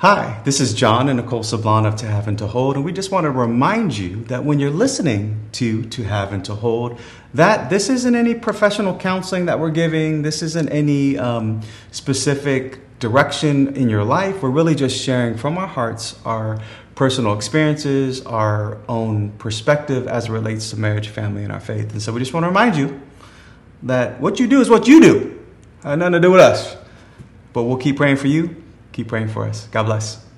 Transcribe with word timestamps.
Hi, 0.00 0.40
this 0.44 0.60
is 0.60 0.72
John 0.72 1.10
and 1.10 1.18
Nicole 1.18 1.42
Sablon 1.42 1.86
of 1.86 1.94
To 1.96 2.06
Have 2.06 2.26
and 2.26 2.38
To 2.38 2.46
Hold, 2.46 2.76
and 2.76 2.86
we 2.86 2.90
just 2.90 3.10
want 3.10 3.24
to 3.24 3.30
remind 3.30 3.98
you 3.98 4.24
that 4.28 4.46
when 4.46 4.58
you're 4.58 4.70
listening 4.70 5.38
to 5.52 5.82
To 5.82 6.04
Have 6.04 6.32
and 6.32 6.42
To 6.46 6.54
Hold, 6.54 6.98
that 7.34 7.68
this 7.68 7.90
isn't 7.90 8.14
any 8.14 8.34
professional 8.34 8.96
counseling 8.96 9.44
that 9.44 9.60
we're 9.60 9.68
giving. 9.68 10.22
This 10.22 10.40
isn't 10.40 10.70
any 10.70 11.18
um, 11.18 11.60
specific 11.90 12.78
direction 12.98 13.76
in 13.76 13.90
your 13.90 14.02
life. 14.02 14.42
We're 14.42 14.48
really 14.48 14.74
just 14.74 14.98
sharing 14.98 15.36
from 15.36 15.58
our 15.58 15.66
hearts 15.66 16.18
our 16.24 16.62
personal 16.94 17.34
experiences, 17.34 18.22
our 18.22 18.78
own 18.88 19.32
perspective 19.32 20.08
as 20.08 20.30
it 20.30 20.32
relates 20.32 20.70
to 20.70 20.78
marriage, 20.78 21.08
family, 21.08 21.42
and 21.42 21.52
our 21.52 21.60
faith. 21.60 21.92
And 21.92 22.00
so 22.00 22.10
we 22.10 22.20
just 22.20 22.32
want 22.32 22.44
to 22.44 22.48
remind 22.48 22.74
you 22.74 23.02
that 23.82 24.18
what 24.18 24.40
you 24.40 24.46
do 24.46 24.62
is 24.62 24.70
what 24.70 24.88
you 24.88 25.02
do. 25.02 25.44
Had 25.82 25.98
nothing 25.98 26.12
to 26.12 26.20
do 26.20 26.30
with 26.30 26.40
us. 26.40 26.74
But 27.52 27.64
we'll 27.64 27.76
keep 27.76 27.98
praying 27.98 28.16
for 28.16 28.28
you 28.28 28.56
keep 28.92 29.08
praying 29.08 29.28
for 29.28 29.46
us. 29.46 29.66
God 29.68 29.84
bless. 29.84 30.29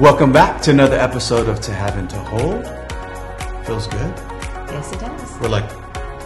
Welcome 0.00 0.32
back 0.32 0.62
to 0.62 0.70
another 0.70 0.96
episode 0.96 1.48
of 1.48 1.60
To 1.60 1.72
Have 1.74 1.96
and 1.98 2.08
To 2.10 2.16
Hold. 2.18 2.64
Feels 3.66 3.86
good. 3.86 4.14
Yes, 4.70 4.92
it 4.92 5.00
does. 5.00 5.38
We're 5.40 5.48
like 5.48 5.68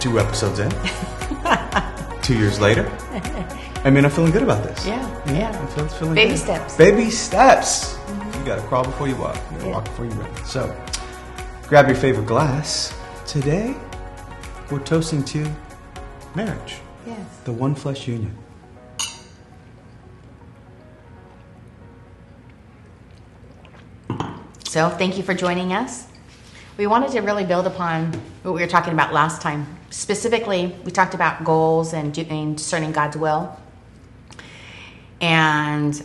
two 0.00 0.18
episodes 0.20 0.60
in. 0.60 0.70
two 2.22 2.38
years 2.38 2.60
later. 2.60 2.86
I 3.84 3.90
mean, 3.90 4.04
I'm 4.04 4.10
feeling 4.10 4.30
good 4.32 4.42
about 4.44 4.62
this. 4.62 4.86
Yeah, 4.86 5.32
yeah. 5.32 5.58
I'm 5.58 5.66
feeling, 5.68 5.90
feeling 5.90 6.14
Baby 6.14 6.30
good. 6.30 6.38
steps. 6.38 6.76
Baby 6.76 7.10
steps. 7.10 7.94
Mm-hmm. 7.94 8.40
You 8.40 8.46
got 8.46 8.56
to 8.56 8.62
crawl 8.68 8.84
before 8.84 9.08
you 9.08 9.16
walk. 9.16 9.36
You 9.36 9.42
got 9.42 9.58
to 9.60 9.66
Yeah. 9.66 9.72
walk 9.72 9.84
before 9.84 10.04
you 10.06 10.10
run. 10.12 10.44
So, 10.44 10.84
grab 11.68 11.86
your 11.88 11.96
favorite 11.96 12.26
glass. 12.26 12.94
Today, 13.26 13.74
we're 14.70 14.78
toasting 14.80 15.24
to 15.24 15.50
marriage, 16.34 16.76
Yes. 17.06 17.18
the 17.44 17.52
one 17.52 17.74
flesh 17.74 18.06
union. 18.06 18.36
So, 24.74 24.90
thank 24.90 25.16
you 25.16 25.22
for 25.22 25.34
joining 25.34 25.72
us. 25.72 26.08
We 26.78 26.88
wanted 26.88 27.12
to 27.12 27.20
really 27.20 27.44
build 27.44 27.68
upon 27.68 28.12
what 28.42 28.54
we 28.54 28.60
were 28.60 28.66
talking 28.66 28.92
about 28.92 29.12
last 29.12 29.40
time. 29.40 29.68
Specifically, 29.90 30.74
we 30.82 30.90
talked 30.90 31.14
about 31.14 31.44
goals 31.44 31.92
and 31.92 32.12
discerning 32.12 32.90
God's 32.90 33.16
will 33.16 33.56
and 35.20 36.02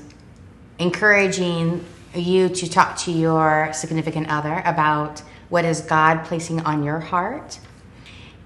encouraging 0.77 1.83
you 2.13 2.47
to 2.47 2.69
talk 2.69 2.95
to 2.97 3.11
your 3.11 3.71
significant 3.73 4.29
other 4.29 4.61
about 4.63 5.23
what 5.49 5.65
is 5.65 5.81
God 5.81 6.23
placing 6.25 6.59
on 6.59 6.83
your 6.83 6.99
heart. 6.99 7.59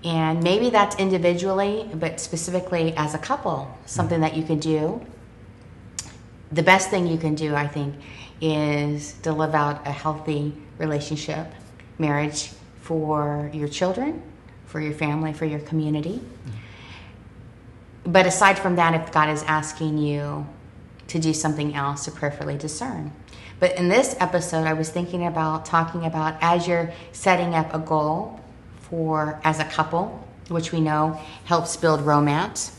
And 0.05 0.41
maybe 0.41 0.69
that's 0.69 0.95
individually, 0.95 1.89
but 1.95 2.21
specifically 2.21 2.95
as 2.95 3.13
a 3.13 3.19
couple, 3.19 3.77
something 3.85 4.21
that 4.21 4.37
you 4.37 4.43
can 4.45 4.59
do 4.59 5.05
the 6.53 6.63
best 6.63 6.89
thing 6.89 7.07
you 7.07 7.17
can 7.17 7.35
do, 7.35 7.55
I 7.55 7.67
think, 7.67 7.95
is 8.43 9.13
to 9.23 9.31
live 9.31 9.55
out 9.55 9.87
a 9.87 9.91
healthy 9.91 10.53
relationship, 10.77 11.47
marriage 11.97 12.51
for 12.81 13.49
your 13.53 13.69
children, 13.69 14.21
for 14.65 14.81
your 14.81 14.93
family, 14.93 15.31
for 15.31 15.45
your 15.45 15.61
community. 15.61 16.21
But 18.05 18.25
aside 18.25 18.59
from 18.59 18.75
that, 18.75 18.93
if 18.93 19.13
God 19.13 19.29
is 19.29 19.43
asking 19.43 19.97
you 19.97 20.45
to 21.07 21.19
do 21.19 21.33
something 21.33 21.73
else, 21.73 22.03
to 22.05 22.11
prayerfully 22.11 22.57
discern. 22.57 23.13
But 23.61 23.77
in 23.77 23.87
this 23.87 24.17
episode, 24.19 24.67
I 24.67 24.73
was 24.73 24.89
thinking 24.89 25.25
about 25.25 25.65
talking 25.65 26.05
about 26.05 26.35
as 26.41 26.67
you're 26.67 26.91
setting 27.13 27.55
up 27.55 27.73
a 27.73 27.79
goal 27.79 28.41
for 28.81 29.39
as 29.45 29.59
a 29.59 29.65
couple, 29.65 30.27
which 30.49 30.73
we 30.73 30.81
know 30.81 31.17
helps 31.45 31.77
build 31.77 32.01
romance 32.01 32.77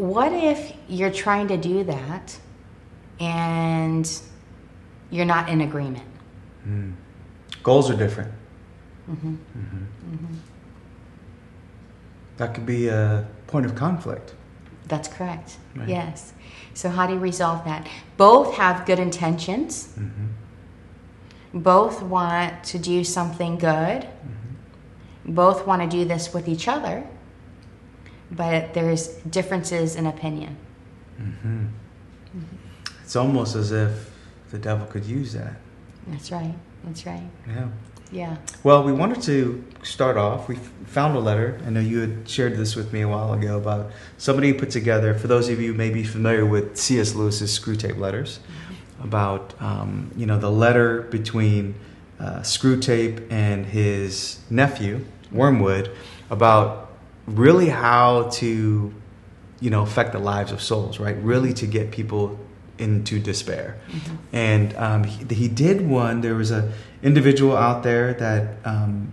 what 0.00 0.32
if 0.32 0.72
you're 0.88 1.10
trying 1.10 1.48
to 1.48 1.58
do 1.58 1.84
that 1.84 2.38
and 3.20 4.10
you're 5.10 5.26
not 5.26 5.48
in 5.48 5.60
agreement? 5.60 6.04
Goals 7.62 7.90
are 7.90 7.96
different. 7.96 8.32
Mm-hmm. 9.10 9.34
Mhm. 9.34 10.36
That 12.38 12.54
could 12.54 12.64
be 12.66 12.88
a 12.88 13.26
point 13.46 13.66
of 13.66 13.74
conflict. 13.74 14.34
That's 14.88 15.08
correct. 15.08 15.58
Right. 15.76 15.88
Yes. 15.88 16.32
So, 16.74 16.88
how 16.88 17.06
do 17.06 17.12
you 17.14 17.18
resolve 17.20 17.64
that? 17.64 17.86
Both 18.16 18.54
have 18.54 18.86
good 18.86 18.98
intentions, 18.98 19.92
Mm-hmm. 19.98 21.58
both 21.60 22.02
want 22.02 22.64
to 22.64 22.78
do 22.78 23.04
something 23.04 23.58
good, 23.58 24.06
both 25.26 25.66
want 25.66 25.82
to 25.82 25.88
do 25.88 26.04
this 26.04 26.32
with 26.32 26.48
each 26.48 26.66
other, 26.68 27.04
but 28.30 28.72
there's 28.74 29.08
differences 29.28 29.96
in 29.96 30.06
opinion. 30.06 30.56
Mm-hmm. 31.20 31.66
It's 33.10 33.16
almost 33.16 33.56
as 33.56 33.72
if 33.72 34.08
the 34.52 34.58
devil 34.60 34.86
could 34.86 35.04
use 35.04 35.32
that. 35.32 35.56
That's 36.06 36.30
right. 36.30 36.54
That's 36.84 37.04
right. 37.04 37.28
Yeah. 37.44 37.68
Yeah. 38.12 38.36
Well, 38.62 38.84
we 38.84 38.92
wanted 38.92 39.20
to 39.22 39.64
start 39.82 40.16
off. 40.16 40.46
We 40.46 40.54
found 40.84 41.16
a 41.16 41.18
letter. 41.18 41.60
I 41.66 41.70
know 41.70 41.80
you 41.80 41.98
had 41.98 42.28
shared 42.28 42.56
this 42.56 42.76
with 42.76 42.92
me 42.92 43.00
a 43.00 43.08
while 43.08 43.32
ago 43.32 43.58
about 43.58 43.90
somebody 44.16 44.52
put 44.52 44.70
together, 44.70 45.12
for 45.12 45.26
those 45.26 45.48
of 45.48 45.60
you 45.60 45.72
who 45.72 45.74
may 45.76 45.90
be 45.90 46.04
familiar 46.04 46.46
with 46.46 46.76
C.S. 46.76 47.16
Lewis's 47.16 47.58
Screwtape 47.58 47.98
Letters, 47.98 48.38
about 49.02 49.60
um, 49.60 50.12
you 50.14 50.24
know 50.24 50.38
the 50.38 50.52
letter 50.52 51.02
between 51.02 51.74
uh, 52.20 52.42
Screwtape 52.42 53.26
and 53.32 53.66
his 53.66 54.38
nephew 54.50 55.04
Wormwood 55.32 55.90
about 56.30 56.92
really 57.26 57.70
how 57.70 58.28
to 58.34 58.94
you 59.58 59.70
know 59.70 59.82
affect 59.82 60.12
the 60.12 60.20
lives 60.20 60.52
of 60.52 60.62
souls, 60.62 61.00
right? 61.00 61.20
Really 61.24 61.52
to 61.54 61.66
get 61.66 61.90
people 61.90 62.38
into 62.80 63.18
despair. 63.18 63.78
And 64.32 64.74
um, 64.76 65.04
he, 65.04 65.34
he 65.34 65.48
did 65.48 65.86
one. 65.86 66.20
There 66.20 66.34
was 66.34 66.50
a 66.50 66.72
individual 67.02 67.56
out 67.56 67.82
there 67.82 68.14
that 68.14 68.56
um, 68.64 69.12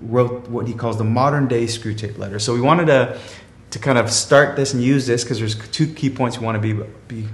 wrote 0.00 0.48
what 0.48 0.66
he 0.66 0.74
calls 0.74 0.98
the 0.98 1.04
modern 1.04 1.48
day 1.48 1.64
Screwtape 1.64 2.18
letter. 2.18 2.38
So 2.38 2.54
we 2.54 2.60
wanted 2.60 2.86
to 2.86 3.18
to 3.70 3.78
kind 3.78 3.98
of 3.98 4.10
start 4.10 4.56
this 4.56 4.74
and 4.74 4.82
use 4.82 5.06
this 5.06 5.22
because 5.22 5.38
there's 5.38 5.56
two 5.70 5.86
key 5.86 6.10
points 6.10 6.38
we 6.38 6.44
want 6.44 6.60
to 6.60 6.74
be 6.74 6.84
be 7.08 7.28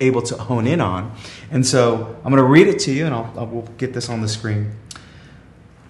able 0.00 0.22
to 0.22 0.36
hone 0.36 0.66
in 0.66 0.80
on. 0.80 1.14
And 1.50 1.64
so 1.66 2.16
I'm 2.24 2.32
going 2.32 2.42
to 2.42 2.48
read 2.48 2.66
it 2.66 2.78
to 2.80 2.92
you, 2.92 3.06
and 3.06 3.14
I'll, 3.14 3.32
I'll 3.36 3.46
we'll 3.46 3.62
get 3.78 3.92
this 3.92 4.08
on 4.08 4.20
the 4.20 4.28
screen. 4.28 4.72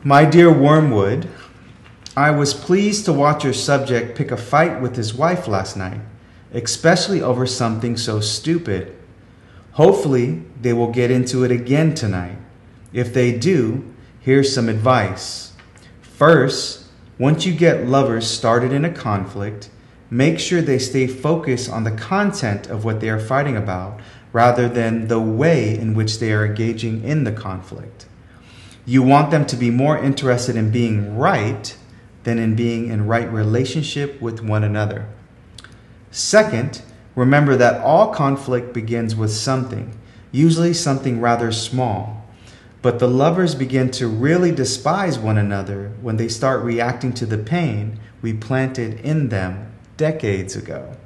My 0.05 0.25
dear 0.25 0.53
Wormwood, 0.53 1.29
I 2.17 2.31
was 2.33 2.53
pleased 2.53 3.05
to 3.07 3.13
watch 3.13 3.45
your 3.45 3.55
subject 3.55 4.17
pick 4.17 4.31
a 4.31 4.37
fight 4.37 4.81
with 4.81 4.97
his 4.97 5.15
wife 5.15 5.49
last 5.49 5.77
night, 5.77 6.01
especially 6.53 7.23
over 7.23 7.47
something 7.47 7.97
so 7.97 8.21
stupid. 8.21 8.97
Hopefully, 9.73 10.43
they 10.61 10.73
will 10.73 10.91
get 10.91 11.11
into 11.11 11.45
it 11.45 11.51
again 11.51 11.95
tonight. 11.95 12.37
If 12.93 13.15
they 13.15 13.37
do, 13.37 13.95
here's 14.21 14.55
some 14.55 14.69
advice. 14.69 15.53
First, 16.01 16.85
once 17.19 17.47
you 17.47 17.55
get 17.55 17.87
lovers 17.87 18.27
started 18.27 18.73
in 18.73 18.85
a 18.85 18.93
conflict, 18.93 19.71
make 20.11 20.39
sure 20.39 20.61
they 20.61 20.79
stay 20.79 21.07
focused 21.07 21.71
on 21.71 21.85
the 21.85 21.91
content 21.91 22.67
of 22.67 22.85
what 22.85 23.01
they 23.01 23.09
are 23.09 23.19
fighting 23.19 23.57
about 23.57 23.99
rather 24.33 24.69
than 24.69 25.09
the 25.09 25.21
way 25.21 25.77
in 25.77 25.95
which 25.95 26.19
they 26.19 26.33
are 26.33 26.45
engaging 26.45 27.03
in 27.05 27.25
the 27.25 27.33
conflict. 27.33 28.07
You 28.85 29.03
want 29.03 29.31
them 29.31 29.47
to 29.47 29.57
be 29.57 29.71
more 29.71 29.97
interested 29.97 30.57
in 30.57 30.71
being 30.71 31.17
right 31.17 31.75
than 32.25 32.39
in 32.39 32.55
being 32.55 32.89
in 32.89 33.07
right 33.07 33.31
relationship 33.31 34.21
with 34.21 34.43
one 34.43 34.65
another. 34.65 35.07
Second, 36.11 36.83
remember 37.15 37.57
that 37.57 37.81
all 37.81 38.13
conflict 38.13 38.73
begins 38.73 39.15
with 39.15 39.33
something, 39.33 39.97
usually 40.31 40.75
something 40.75 41.21
rather 41.21 41.53
small. 41.53 42.27
But 42.83 42.99
the 42.99 43.09
lovers 43.09 43.55
begin 43.55 43.91
to 43.93 44.09
really 44.09 44.51
despise 44.51 45.19
one 45.19 45.39
another 45.39 45.93
when 46.01 46.17
they 46.17 46.29
start 46.29 46.65
reacting 46.65 47.13
to 47.15 47.27
the 47.27 47.39
pain 47.39 48.01
we 48.21 48.33
planted 48.33 49.01
in 49.01 49.29
them 49.29 49.73
decades 49.97 50.57
ago. 50.57 50.97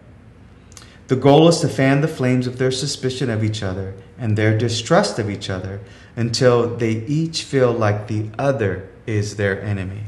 The 1.09 1.17
goal 1.17 1.49
is 1.49 1.61
to 1.61 1.69
fan 1.69 2.01
the 2.01 2.09
flames 2.09 2.47
of 2.47 2.59
their 2.59 2.73
suspicion 2.73 3.31
of 3.31 3.45
each 3.45 3.63
other 3.63 3.95
and 4.19 4.37
their 4.37 4.57
distrust 4.57 5.19
of 5.19 5.31
each 5.31 5.49
other 5.49 5.81
until 6.17 6.77
they 6.77 7.05
each 7.07 7.45
feel 7.45 7.73
like 7.73 8.09
the 8.09 8.31
other 8.39 8.89
is 9.07 9.37
their 9.37 9.61
enemy. 9.63 10.03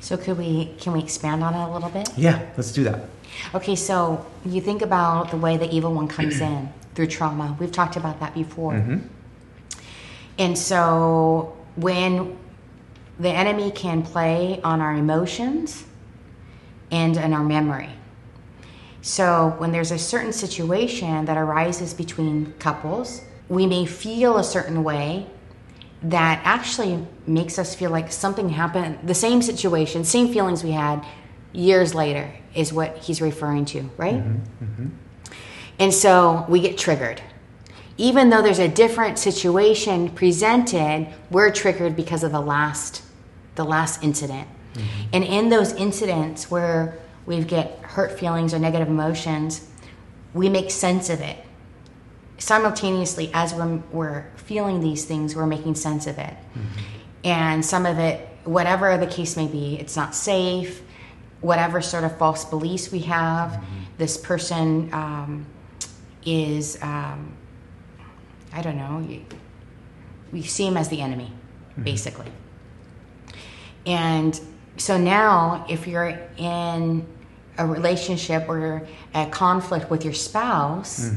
So 0.00 0.16
could 0.16 0.38
we 0.38 0.72
can 0.78 0.92
we 0.92 1.00
expand 1.00 1.42
on 1.42 1.52
it 1.54 1.68
a 1.68 1.72
little 1.72 1.90
bit? 1.90 2.08
Yeah, 2.16 2.46
let's 2.56 2.72
do 2.72 2.84
that. 2.84 3.04
Okay, 3.54 3.76
so 3.76 4.24
you 4.44 4.60
think 4.60 4.82
about 4.82 5.30
the 5.30 5.36
way 5.36 5.56
the 5.56 5.70
evil 5.74 5.92
one 5.92 6.08
comes 6.08 6.40
in 6.40 6.68
through 6.94 7.06
trauma. 7.06 7.56
We've 7.58 7.72
talked 7.72 7.96
about 7.96 8.20
that 8.20 8.34
before. 8.34 8.72
Mhm. 8.74 9.02
And 10.38 10.56
so 10.58 11.52
when 11.76 12.36
the 13.18 13.30
enemy 13.30 13.70
can 13.70 14.02
play 14.02 14.60
on 14.62 14.80
our 14.80 14.94
emotions 14.94 15.84
and 16.90 17.16
in 17.16 17.32
our 17.32 17.42
memory. 17.44 17.90
So, 19.02 19.54
when 19.58 19.72
there's 19.72 19.90
a 19.90 19.98
certain 19.98 20.32
situation 20.32 21.24
that 21.26 21.36
arises 21.36 21.94
between 21.94 22.54
couples, 22.58 23.22
we 23.48 23.66
may 23.66 23.86
feel 23.86 24.36
a 24.38 24.44
certain 24.44 24.84
way 24.84 25.26
that 26.02 26.40
actually 26.44 27.06
makes 27.26 27.58
us 27.58 27.74
feel 27.74 27.90
like 27.90 28.12
something 28.12 28.50
happened, 28.50 28.98
the 29.02 29.14
same 29.14 29.42
situation, 29.42 30.04
same 30.04 30.32
feelings 30.32 30.62
we 30.62 30.72
had 30.72 31.04
years 31.58 31.94
later 31.94 32.32
is 32.54 32.72
what 32.72 32.98
he's 32.98 33.20
referring 33.20 33.64
to, 33.66 33.82
right? 33.96 34.14
Mm-hmm, 34.14 34.64
mm-hmm. 34.64 34.86
And 35.78 35.92
so 35.92 36.46
we 36.48 36.60
get 36.60 36.78
triggered. 36.78 37.20
Even 37.96 38.30
though 38.30 38.42
there's 38.42 38.60
a 38.60 38.68
different 38.68 39.18
situation 39.18 40.08
presented, 40.10 41.08
we're 41.30 41.50
triggered 41.50 41.96
because 41.96 42.22
of 42.22 42.32
the 42.32 42.40
last 42.40 43.02
the 43.56 43.64
last 43.64 44.04
incident. 44.04 44.46
Mm-hmm. 44.74 45.08
And 45.12 45.24
in 45.24 45.48
those 45.48 45.72
incidents 45.72 46.48
where 46.48 46.96
we 47.26 47.42
get 47.42 47.80
hurt 47.80 48.16
feelings 48.16 48.54
or 48.54 48.60
negative 48.60 48.86
emotions, 48.86 49.68
we 50.32 50.48
make 50.48 50.70
sense 50.70 51.10
of 51.10 51.20
it. 51.20 51.44
Simultaneously, 52.38 53.32
as 53.34 53.52
we're, 53.52 53.82
we're 53.90 54.30
feeling 54.36 54.80
these 54.80 55.04
things, 55.04 55.34
we're 55.34 55.46
making 55.46 55.74
sense 55.74 56.06
of 56.06 56.18
it. 56.18 56.34
And 57.24 57.64
some 57.64 57.84
of 57.84 57.98
it, 57.98 58.28
whatever 58.44 58.96
the 58.96 59.08
case 59.08 59.36
may 59.36 59.48
be, 59.48 59.76
it's 59.80 59.96
not 59.96 60.14
safe, 60.14 60.82
whatever 61.40 61.80
sort 61.80 62.04
of 62.04 62.16
false 62.18 62.44
beliefs 62.44 62.90
we 62.90 63.00
have, 63.00 63.62
this 63.96 64.16
person 64.16 64.88
um, 64.92 65.46
is, 66.24 66.78
um, 66.82 67.32
I 68.52 68.62
don't 68.62 68.76
know, 68.76 68.98
you- 69.08 69.24
we 70.32 70.42
see 70.42 70.66
him 70.66 70.76
as 70.76 70.88
the 70.88 71.00
enemy, 71.00 71.32
basically. 71.82 72.26
And 73.86 74.38
so 74.76 74.98
now, 74.98 75.64
if 75.68 75.86
you're 75.86 76.18
in 76.36 77.06
a 77.56 77.66
relationship 77.66 78.48
or 78.48 78.86
a 79.14 79.26
conflict 79.26 79.90
with 79.90 80.04
your 80.04 80.14
spouse, 80.14 81.10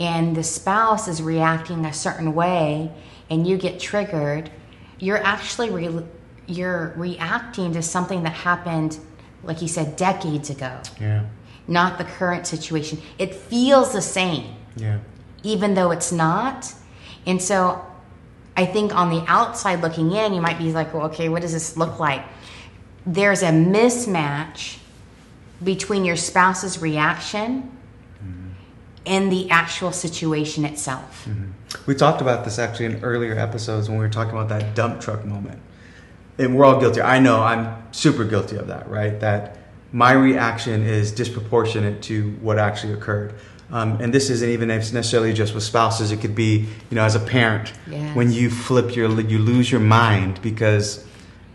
and 0.00 0.34
the 0.36 0.42
spouse 0.42 1.08
is 1.08 1.22
reacting 1.22 1.84
a 1.84 1.92
certain 1.92 2.34
way, 2.34 2.90
and 3.30 3.46
you 3.46 3.56
get 3.58 3.78
triggered, 3.80 4.50
you're 4.98 5.22
actually 5.22 5.70
re- 5.70 6.04
you're 6.48 6.94
reacting 6.96 7.72
to 7.72 7.82
something 7.82 8.22
that 8.22 8.32
happened, 8.32 8.98
like 9.46 9.62
you 9.62 9.68
said, 9.68 9.96
decades 9.96 10.50
ago, 10.50 10.72
Yeah. 11.00 11.22
not 11.68 11.98
the 11.98 12.04
current 12.04 12.46
situation. 12.46 13.00
It 13.18 13.34
feels 13.34 13.92
the 13.92 14.02
same 14.02 14.56
Yeah. 14.76 14.98
even 15.42 15.74
though 15.74 15.90
it's 15.90 16.12
not. 16.12 16.74
And 17.26 17.40
so 17.40 17.82
I 18.56 18.64
think 18.64 18.94
on 18.94 19.10
the 19.10 19.22
outside 19.26 19.82
looking 19.82 20.12
in, 20.12 20.32
you 20.32 20.40
might 20.40 20.58
be 20.58 20.72
like, 20.72 20.94
well, 20.94 21.06
okay, 21.06 21.28
what 21.28 21.42
does 21.42 21.52
this 21.52 21.76
look 21.76 21.98
like? 21.98 22.22
There's 23.04 23.42
a 23.42 23.50
mismatch 23.50 24.78
between 25.62 26.04
your 26.04 26.16
spouse's 26.16 26.80
reaction 26.80 27.70
mm-hmm. 28.22 28.48
and 29.04 29.30
the 29.30 29.50
actual 29.50 29.92
situation 29.92 30.64
itself. 30.64 31.26
Mm-hmm. 31.28 31.50
We 31.86 31.94
talked 31.94 32.20
about 32.20 32.44
this 32.44 32.58
actually 32.58 32.86
in 32.86 33.04
earlier 33.04 33.38
episodes 33.38 33.88
when 33.88 33.98
we 33.98 34.04
were 34.04 34.12
talking 34.12 34.32
about 34.32 34.48
that 34.48 34.74
dump 34.74 35.00
truck 35.00 35.24
moment. 35.24 35.60
And 36.38 36.56
we're 36.56 36.64
all 36.64 36.78
guilty. 36.80 37.00
I 37.00 37.18
know 37.18 37.42
I'm 37.42 37.82
super 37.92 38.24
guilty 38.24 38.56
of 38.56 38.66
that, 38.68 38.88
right? 38.88 39.18
That 39.20 39.56
my 39.92 40.12
reaction 40.12 40.82
is 40.82 41.12
disproportionate 41.12 42.02
to 42.02 42.30
what 42.42 42.58
actually 42.58 42.92
occurred. 42.92 43.34
Um, 43.72 44.00
and 44.00 44.12
this 44.12 44.30
isn't 44.30 44.48
even 44.48 44.68
necessarily 44.68 45.32
just 45.32 45.54
with 45.54 45.64
spouses. 45.64 46.12
It 46.12 46.20
could 46.20 46.34
be, 46.34 46.66
you 46.90 46.94
know, 46.94 47.02
as 47.02 47.14
a 47.14 47.20
parent, 47.20 47.72
Yes. 47.90 48.14
when 48.14 48.30
you 48.30 48.50
flip 48.50 48.94
your, 48.94 49.08
you 49.20 49.38
lose 49.38 49.70
your 49.72 49.80
mind 49.80 50.40
because, 50.42 51.04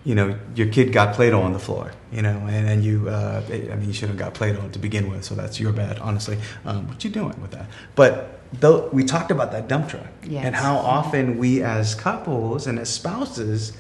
you 0.04 0.16
know, 0.16 0.36
your 0.56 0.68
kid 0.68 0.92
got 0.92 1.14
Play-Doh 1.16 1.42
on 1.42 1.54
the 1.54 1.60
floor, 1.60 1.92
you 2.12 2.22
know, 2.22 2.38
and, 2.50 2.68
and 2.68 2.84
you, 2.84 3.08
uh, 3.08 3.44
I 3.48 3.76
mean, 3.76 3.88
you 3.88 3.94
shouldn't 3.94 4.20
have 4.20 4.28
got 4.28 4.34
Play-Doh 4.34 4.70
to 4.70 4.80
begin 4.80 5.10
with, 5.10 5.24
so 5.24 5.36
that's 5.36 5.58
your 5.60 5.72
bad, 5.72 6.00
honestly. 6.00 6.38
Um, 6.66 6.88
what 6.90 7.02
you 7.04 7.12
doing 7.12 7.40
with 7.42 7.52
that? 7.52 7.68
But 7.96 8.40
though 8.60 8.90
we 8.90 9.06
talked 9.06 9.32
about 9.32 9.52
that 9.54 9.70
dump 9.70 9.88
truck 9.88 10.08
Yes. 10.24 10.44
and 10.46 10.54
how 10.56 10.76
often 10.78 11.38
we 11.38 11.64
as 11.64 11.96
couples 11.96 12.68
and 12.68 12.78
as 12.80 12.90
spouses 12.90 13.72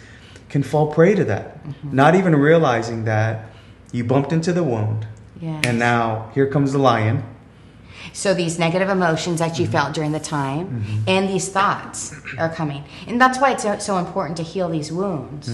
can 0.51 0.61
fall 0.61 0.93
prey 0.93 1.15
to 1.15 1.23
that, 1.23 1.63
mm-hmm. 1.63 1.95
not 1.95 2.13
even 2.13 2.35
realizing 2.35 3.05
that 3.05 3.45
you 3.91 4.03
bumped 4.03 4.31
into 4.31 4.53
the 4.53 4.63
wound, 4.63 5.07
Yes. 5.39 5.65
and 5.65 5.79
now 5.79 6.29
here 6.35 6.45
comes 6.45 6.73
the 6.73 6.77
lion. 6.77 7.23
So 8.13 8.33
these 8.33 8.59
negative 8.59 8.89
emotions 8.89 9.39
that 9.39 9.57
you 9.57 9.65
mm-hmm. 9.65 9.71
felt 9.71 9.93
during 9.93 10.11
the 10.11 10.19
time 10.19 10.67
mm-hmm. 10.67 11.03
and 11.07 11.29
these 11.29 11.49
thoughts 11.49 12.13
are 12.37 12.49
coming. 12.49 12.83
And 13.07 13.19
that's 13.21 13.39
why 13.39 13.51
it's 13.51 13.63
so, 13.63 13.77
so 13.79 13.97
important 13.97 14.37
to 14.37 14.43
heal 14.43 14.69
these 14.69 14.91
wounds, 14.91 15.49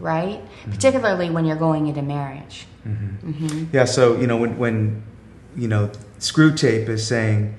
right? 0.00 0.40
Particularly 0.70 1.28
when 1.28 1.44
you're 1.44 1.56
going 1.56 1.86
into 1.86 2.02
marriage. 2.02 2.66
Yeah, 3.72 3.84
so 3.84 4.16
you 4.16 4.26
know 4.26 4.38
when 4.38 4.56
when 4.56 5.02
you 5.54 5.68
know 5.68 5.90
Screwtape 6.18 6.88
is 6.88 7.06
saying 7.06 7.54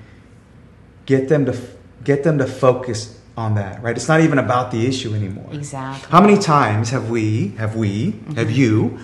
get 1.06 1.28
them 1.28 1.44
to 1.46 1.56
get 2.02 2.24
them 2.24 2.38
to 2.38 2.46
focus 2.46 3.19
on 3.40 3.54
that, 3.54 3.82
right? 3.82 3.96
It's 3.96 4.08
not 4.08 4.20
even 4.20 4.38
about 4.38 4.70
the 4.70 4.86
issue 4.86 5.14
anymore. 5.14 5.48
Exactly. 5.52 6.10
How 6.10 6.20
many 6.20 6.38
times 6.38 6.90
have 6.90 7.08
we 7.10 7.48
have 7.56 7.74
we 7.74 8.14
have 8.36 8.50
you 8.50 8.98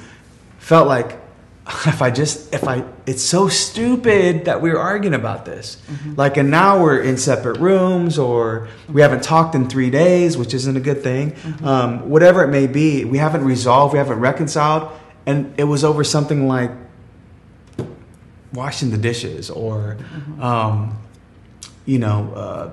felt 0.59 0.87
like 0.87 1.19
if 1.87 2.03
I 2.03 2.11
just 2.11 2.55
if 2.55 2.65
I 2.69 2.85
it's 3.07 3.23
so 3.23 3.49
stupid 3.49 4.45
that 4.45 4.61
we're 4.61 4.79
arguing 4.79 5.15
about 5.15 5.47
this. 5.47 5.79
Like 6.17 6.37
and 6.37 6.51
now 6.51 6.81
we're 6.83 7.01
in 7.01 7.17
separate 7.17 7.59
rooms 7.59 8.19
or 8.19 8.69
we 8.89 9.01
haven't 9.01 9.23
talked 9.25 9.55
in 9.55 9.69
3 9.69 9.91
days, 9.91 10.37
which 10.37 10.53
isn't 10.55 10.77
a 10.77 10.81
good 10.81 11.03
thing. 11.03 11.35
Um, 11.65 12.09
whatever 12.11 12.45
it 12.45 12.49
may 12.49 12.67
be, 12.67 13.05
we 13.05 13.19
haven't 13.19 13.45
resolved, 13.45 13.95
we 13.95 13.99
haven't 13.99 14.21
reconciled 14.21 14.93
and 15.25 15.53
it 15.57 15.65
was 15.65 15.83
over 15.83 16.05
something 16.05 16.47
like 16.47 16.71
washing 18.53 18.91
the 18.91 18.99
dishes 18.99 19.51
or 19.51 19.97
um, 20.41 20.99
you 21.85 21.99
know 21.99 22.33
uh, 22.35 22.71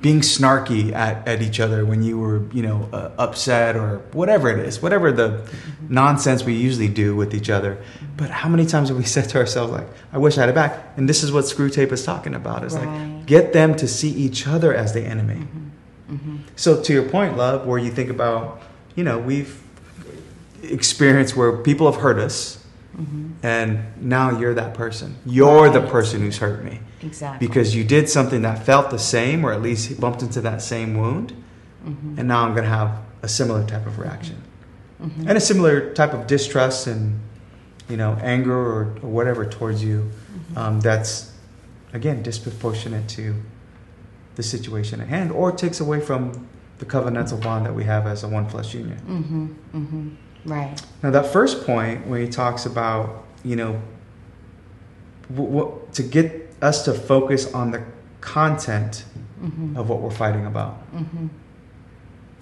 being 0.00 0.20
snarky 0.20 0.92
at, 0.92 1.26
at 1.26 1.42
each 1.42 1.58
other 1.58 1.84
when 1.84 2.02
you 2.04 2.16
were 2.18 2.42
you 2.52 2.62
know 2.62 2.88
uh, 2.92 3.10
upset 3.18 3.74
or 3.74 3.98
whatever 4.12 4.48
it 4.48 4.60
is 4.60 4.80
whatever 4.80 5.10
the 5.10 5.44
nonsense 5.88 6.44
we 6.44 6.54
usually 6.54 6.86
do 6.88 7.16
with 7.16 7.34
each 7.34 7.50
other. 7.50 7.82
But 8.16 8.30
how 8.30 8.48
many 8.48 8.66
times 8.66 8.88
have 8.90 8.96
we 8.98 9.04
said 9.16 9.28
to 9.30 9.38
ourselves 9.38 9.72
like 9.72 9.86
i 10.12 10.18
wish 10.18 10.38
i 10.38 10.42
had 10.42 10.48
it 10.48 10.54
back 10.54 10.78
and 10.96 11.08
this 11.08 11.22
is 11.24 11.32
what 11.32 11.44
Screwtape 11.44 11.90
is 11.90 12.04
talking 12.04 12.34
about 12.34 12.62
is 12.64 12.74
Right. 12.74 12.86
like 12.86 13.26
get 13.26 13.52
them 13.52 13.74
to 13.76 13.88
see 13.88 14.10
each 14.10 14.46
other 14.46 14.72
as 14.72 14.92
the 14.92 15.02
enemy. 15.02 15.46
So 16.56 16.80
to 16.80 16.92
your 16.92 17.08
point 17.08 17.36
love 17.36 17.66
where 17.66 17.78
you 17.78 17.90
think 17.90 18.10
about 18.10 18.62
you 18.94 19.02
know 19.02 19.18
we've 19.18 19.60
experienced 20.62 21.36
where 21.36 21.56
people 21.56 21.90
have 21.90 22.00
hurt 22.00 22.18
us 22.18 22.63
and 23.42 23.84
now 24.00 24.38
you're 24.38 24.54
that 24.54 24.74
person. 24.74 25.16
You're 25.26 25.68
the 25.70 25.80
person 25.80 26.20
who's 26.20 26.38
hurt 26.38 26.64
me. 26.64 26.80
Exactly. 27.02 27.46
because 27.46 27.76
you 27.76 27.84
did 27.84 28.08
something 28.08 28.42
that 28.42 28.64
felt 28.64 28.90
the 28.90 28.98
same 28.98 29.44
or 29.44 29.52
at 29.52 29.60
least 29.60 30.00
bumped 30.00 30.22
into 30.22 30.40
that 30.40 30.62
same 30.62 30.96
wound. 30.96 31.34
And 31.84 32.26
now 32.28 32.44
i'm 32.46 32.52
going 32.52 32.64
to 32.64 32.70
have 32.70 33.02
a 33.20 33.28
similar 33.28 33.62
type 33.66 33.86
of 33.86 33.98
reaction. 33.98 34.40
And 35.00 35.36
a 35.36 35.40
similar 35.40 35.92
type 35.92 36.14
of 36.14 36.26
distrust 36.26 36.86
and 36.86 37.20
you 37.90 37.98
know 37.98 38.16
anger 38.22 38.56
or, 38.56 38.82
or 39.02 39.10
whatever 39.10 39.44
towards 39.44 39.84
you 39.84 40.10
um, 40.56 40.80
that's 40.80 41.32
again 41.92 42.22
disproportionate 42.22 43.06
to 43.10 43.34
the 44.36 44.42
situation 44.42 45.00
at 45.02 45.08
hand 45.08 45.30
or 45.30 45.52
takes 45.52 45.80
away 45.80 46.00
from 46.00 46.48
the 46.78 46.86
covenantal 46.86 47.42
bond 47.42 47.66
that 47.66 47.74
we 47.74 47.84
have 47.84 48.06
as 48.06 48.24
a 48.24 48.28
one 48.28 48.48
flesh 48.48 48.72
union. 48.74 48.98
Mm-hmm. 49.06 49.78
Mm-hmm. 49.78 50.08
Right. 50.46 50.80
now 51.02 51.10
that 51.10 51.26
first 51.32 51.64
point 51.66 52.06
when 52.06 52.20
he 52.20 52.28
talks 52.28 52.66
about 52.66 53.24
you 53.44 53.56
know 53.56 53.80
w- 55.34 55.50
w- 55.50 55.80
to 55.92 56.02
get 56.02 56.54
us 56.60 56.84
to 56.84 56.92
focus 56.92 57.52
on 57.54 57.70
the 57.70 57.82
content 58.20 59.04
Mm-hmm. 59.42 59.76
of 59.76 59.90
what 59.90 60.00
we're 60.00 60.10
fighting 60.10 60.46
about 60.46 60.74
Mm-hmm. 60.94 61.26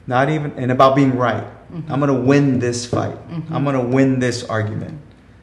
not 0.06 0.28
even 0.30 0.52
and 0.56 0.70
about 0.70 0.94
being 0.94 1.16
right 1.16 1.42
Mhm. 1.72 1.82
i'm 1.90 1.98
going 2.00 2.14
to 2.14 2.20
win 2.28 2.58
this 2.60 2.86
fight 2.86 3.16
Mhm. 3.28 3.50
i'm 3.50 3.64
going 3.64 3.74
to 3.74 3.82
win 3.96 4.20
this 4.20 4.44
argument 4.44 4.98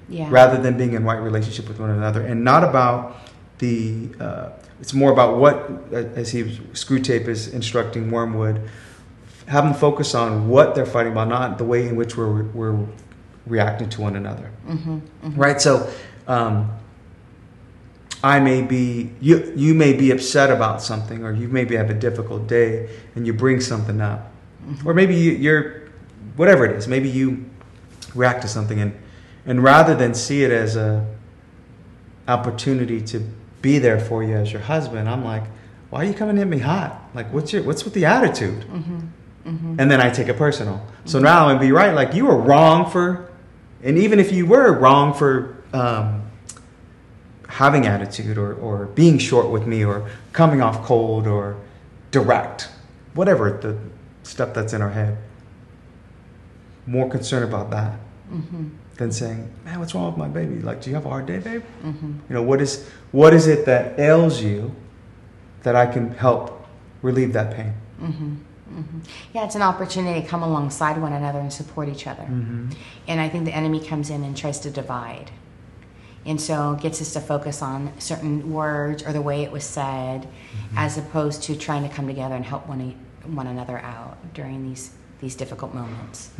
Yeah. 0.08 0.28
rather 0.30 0.62
than 0.62 0.78
being 0.78 0.94
in 0.94 1.04
right 1.04 1.20
relationship 1.22 1.68
with 1.68 1.80
one 1.80 1.90
another 1.90 2.22
and 2.22 2.44
not 2.46 2.64
about 2.64 3.18
the 3.58 4.10
uh, 4.22 4.50
it's 4.80 4.94
more 4.94 5.12
about 5.12 5.38
what 5.38 5.70
uh, 5.92 5.98
as 6.16 6.32
he 6.32 6.44
Screwtape 6.74 7.28
is 7.28 7.48
instructing 7.54 8.10
wormwood 8.10 8.62
have 9.50 9.64
them 9.64 9.74
focus 9.74 10.14
on 10.14 10.48
what 10.48 10.76
they're 10.76 10.86
fighting 10.86 11.12
about 11.12 11.28
not 11.28 11.58
the 11.58 11.64
way 11.64 11.88
in 11.88 11.96
which 11.96 12.16
we're, 12.16 12.44
we're 12.44 12.86
reacting 13.48 13.90
to 13.90 14.02
one 14.02 14.16
another. 14.16 14.52
Mm-hmm. 14.68 14.98
Mm-hmm. 14.98 15.36
right? 15.36 15.60
So 15.60 15.92
um, 16.28 16.72
i 18.22 18.38
may 18.38 18.62
be 18.62 19.10
you 19.22 19.52
you 19.56 19.74
may 19.74 19.94
be 19.94 20.12
upset 20.12 20.52
about 20.52 20.82
something 20.82 21.24
or 21.24 21.32
you 21.32 21.48
maybe 21.48 21.76
have 21.78 21.90
a 21.90 21.94
difficult 21.94 22.48
day 22.48 22.90
and 23.16 23.26
you 23.26 23.34
bring 23.34 23.60
something 23.62 24.02
up. 24.02 24.32
Or 24.86 24.94
maybe 24.94 25.16
you, 25.16 25.32
you're 25.32 25.90
whatever 26.36 26.66
it 26.66 26.76
is 26.76 26.88
maybe 26.88 27.10
you 27.10 27.46
react 28.14 28.42
to 28.42 28.48
something 28.48 28.80
and 28.80 28.94
and 29.46 29.64
rather 29.64 29.96
than 29.96 30.14
see 30.14 30.44
it 30.44 30.52
as 30.52 30.76
a 30.76 31.08
opportunity 32.28 33.02
to 33.02 33.20
be 33.62 33.80
there 33.80 34.00
for 34.00 34.22
you 34.22 34.36
as 34.36 34.52
your 34.52 34.62
husband 34.62 35.10
i'm 35.10 35.24
like 35.24 35.44
why 35.90 36.02
are 36.02 36.06
you 36.06 36.14
coming 36.14 36.38
at 36.38 36.48
me 36.48 36.60
hot? 36.60 37.10
Like 37.14 37.32
what's 37.34 37.52
your 37.52 37.64
what's 37.64 37.84
with 37.84 37.94
the 37.94 38.06
attitude 38.06 38.64
Mm-hmm. 39.46 39.80
and 39.80 39.90
then 39.90 40.02
I 40.02 40.10
take 40.10 40.28
it 40.28 40.38
personal. 40.38 40.86
So 41.06 41.18
now 41.18 41.48
I'm 41.48 41.60
be 41.60 41.72
right, 41.72 41.94
like 41.94 42.14
you 42.14 42.26
were 42.26 42.38
wrong 42.38 42.90
for, 42.92 43.32
and 43.82 43.98
even 43.98 44.20
if 44.20 44.32
you 44.34 44.46
were 44.46 44.74
wrong 44.74 45.14
for 45.14 45.64
um, 45.74 46.24
having 47.48 47.88
attitude 47.88 48.38
or, 48.38 48.54
or 48.54 48.88
being 48.88 49.18
short 49.18 49.50
with 49.50 49.66
me 49.66 49.84
or 49.86 50.10
coming 50.34 50.62
off 50.62 50.84
cold 50.84 51.26
or 51.26 51.56
direct, 52.12 52.70
whatever 53.14 53.50
the 53.62 53.78
stuff 54.24 54.54
that's 54.54 54.74
in 54.74 54.82
our 54.82 54.92
head, 54.92 55.18
more 56.86 57.10
concerned 57.10 57.46
about 57.46 57.70
that 57.72 57.98
than 58.98 59.12
saying, 59.12 59.50
"Man, 59.66 59.80
what's 59.80 59.96
wrong 59.96 60.08
with 60.08 60.18
my 60.18 60.28
baby? 60.28 60.62
Like, 60.62 60.82
do 60.82 60.90
you 60.90 60.96
have 60.96 61.06
a 61.06 61.10
hard 61.10 61.26
day, 61.26 61.40
babe? 61.40 61.64
You 62.30 62.34
know, 62.36 62.44
what 62.44 62.62
is 62.62 62.88
what 63.12 63.34
is 63.34 63.48
it 63.48 63.66
that 63.66 63.98
ails 64.00 64.42
you 64.42 64.76
that 65.64 65.76
I 65.76 65.86
can 65.86 66.12
help 66.12 66.66
relieve 67.02 67.32
that 67.34 67.56
pain?" 67.56 67.74
Mm-hmm. 68.70 69.00
Yeah, 69.34 69.46
it's 69.46 69.56
an 69.56 69.62
opportunity 69.62 70.22
to 70.22 70.28
come 70.28 70.44
alongside 70.44 70.98
one 70.98 71.14
another 71.14 71.40
and 71.40 71.52
support 71.52 71.90
each 71.90 72.08
other. 72.08 72.24
Mm-hmm. 72.24 72.70
And 73.08 73.20
I 73.20 73.28
think 73.30 73.46
the 73.46 73.56
enemy 73.56 73.80
comes 73.86 74.10
in 74.10 74.24
and 74.24 74.38
tries 74.38 74.60
to 74.62 74.70
divide. 74.70 75.32
And 76.26 76.40
so 76.40 76.78
gets 76.82 77.02
us 77.02 77.14
to 77.14 77.22
focus 77.22 77.62
on 77.62 77.94
certain 78.00 78.52
words 78.52 79.04
or 79.04 79.14
the 79.14 79.22
way 79.22 79.44
it 79.44 79.52
was 79.52 79.64
said, 79.64 80.24
mm-hmm. 80.24 80.78
as 80.78 80.98
opposed 80.98 81.44
to 81.44 81.56
trying 81.56 81.88
to 81.88 81.94
come 81.94 82.08
together 82.08 82.36
and 82.36 82.46
help 82.46 82.68
one, 82.68 82.96
one 83.26 83.48
another 83.48 83.80
out 83.80 84.18
during 84.34 84.68
these, 84.68 84.92
these 85.22 85.36
difficult 85.36 85.74
moments. 85.74 86.32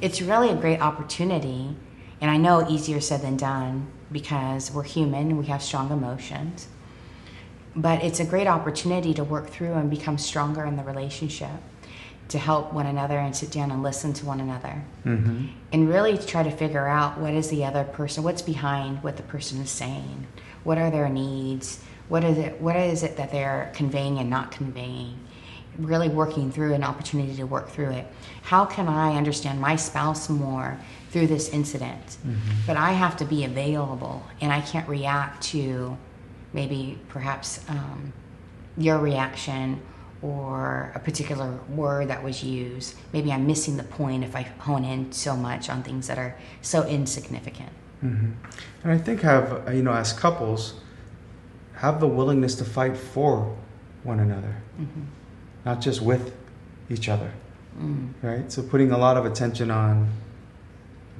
It's 0.00 0.22
really 0.22 0.50
a 0.50 0.56
great 0.56 0.80
opportunity, 0.80 1.76
and 2.20 2.30
I 2.30 2.38
know 2.38 2.66
easier 2.68 3.00
said 3.00 3.22
than 3.22 3.36
done 3.36 3.86
because 4.10 4.70
we're 4.72 4.84
human, 4.84 5.36
we 5.36 5.46
have 5.46 5.62
strong 5.62 5.90
emotions. 5.90 6.68
But 7.74 8.02
it's 8.02 8.20
a 8.20 8.24
great 8.24 8.46
opportunity 8.46 9.12
to 9.14 9.22
work 9.22 9.50
through 9.50 9.74
and 9.74 9.90
become 9.90 10.16
stronger 10.16 10.64
in 10.64 10.76
the 10.76 10.82
relationship, 10.82 11.60
to 12.28 12.38
help 12.38 12.72
one 12.72 12.86
another 12.86 13.18
and 13.18 13.34
sit 13.34 13.50
down 13.50 13.70
and 13.70 13.82
listen 13.82 14.12
to 14.14 14.26
one 14.26 14.40
another. 14.40 14.82
Mm-hmm. 15.04 15.46
And 15.72 15.88
really 15.88 16.18
try 16.18 16.42
to 16.42 16.50
figure 16.50 16.86
out 16.86 17.18
what 17.18 17.34
is 17.34 17.48
the 17.48 17.64
other 17.64 17.84
person, 17.84 18.24
what's 18.24 18.42
behind 18.42 19.02
what 19.02 19.16
the 19.16 19.22
person 19.22 19.60
is 19.60 19.70
saying, 19.70 20.26
what 20.64 20.78
are 20.78 20.90
their 20.90 21.08
needs, 21.08 21.80
what 22.08 22.24
is 22.24 22.38
it, 22.38 22.60
what 22.60 22.76
is 22.76 23.02
it 23.02 23.16
that 23.16 23.30
they're 23.30 23.70
conveying 23.74 24.18
and 24.18 24.28
not 24.28 24.50
conveying. 24.50 25.18
Really 25.78 26.08
working 26.08 26.50
through 26.50 26.72
an 26.72 26.82
opportunity 26.82 27.36
to 27.36 27.44
work 27.44 27.68
through 27.68 27.90
it. 27.90 28.06
How 28.42 28.64
can 28.64 28.88
I 28.88 29.16
understand 29.16 29.60
my 29.60 29.76
spouse 29.76 30.28
more 30.28 30.78
through 31.10 31.26
this 31.26 31.50
incident? 31.50 32.16
But 32.66 32.76
I 32.76 32.92
have 32.92 33.16
to 33.18 33.24
be 33.24 33.44
available 33.44 34.24
and 34.40 34.52
I 34.52 34.62
can't 34.62 34.88
react 34.88 35.42
to 35.50 35.96
maybe 36.52 36.98
perhaps 37.08 37.60
um, 37.68 38.12
your 38.78 38.98
reaction 38.98 39.80
or 40.22 40.92
a 40.94 40.98
particular 40.98 41.58
word 41.68 42.08
that 42.08 42.22
was 42.22 42.42
used. 42.42 42.94
Maybe 43.12 43.32
I'm 43.32 43.46
missing 43.46 43.76
the 43.76 43.84
point 43.84 44.24
if 44.24 44.34
I 44.34 44.42
hone 44.42 44.84
in 44.84 45.12
so 45.12 45.36
much 45.36 45.68
on 45.68 45.82
things 45.82 46.06
that 46.08 46.18
are 46.18 46.36
so 46.62 46.86
insignificant. 46.86 47.70
Mm-hmm. 48.04 48.32
And 48.84 48.92
I 48.92 48.98
think 48.98 49.22
have 49.22 49.72
you 49.74 49.82
know 49.82 49.92
as 49.92 50.12
couples 50.12 50.74
have 51.74 52.00
the 52.00 52.06
willingness 52.06 52.54
to 52.56 52.64
fight 52.64 52.96
for 52.96 53.54
one 54.02 54.20
another, 54.20 54.56
not 55.64 55.80
just 55.80 56.00
with 56.00 56.34
each 56.88 57.08
other, 57.08 57.32
Mm. 57.78 58.12
right? 58.22 58.50
So 58.50 58.62
putting 58.62 58.90
a 58.92 58.98
lot 58.98 59.16
of 59.18 59.26
attention 59.26 59.70
on 59.70 60.08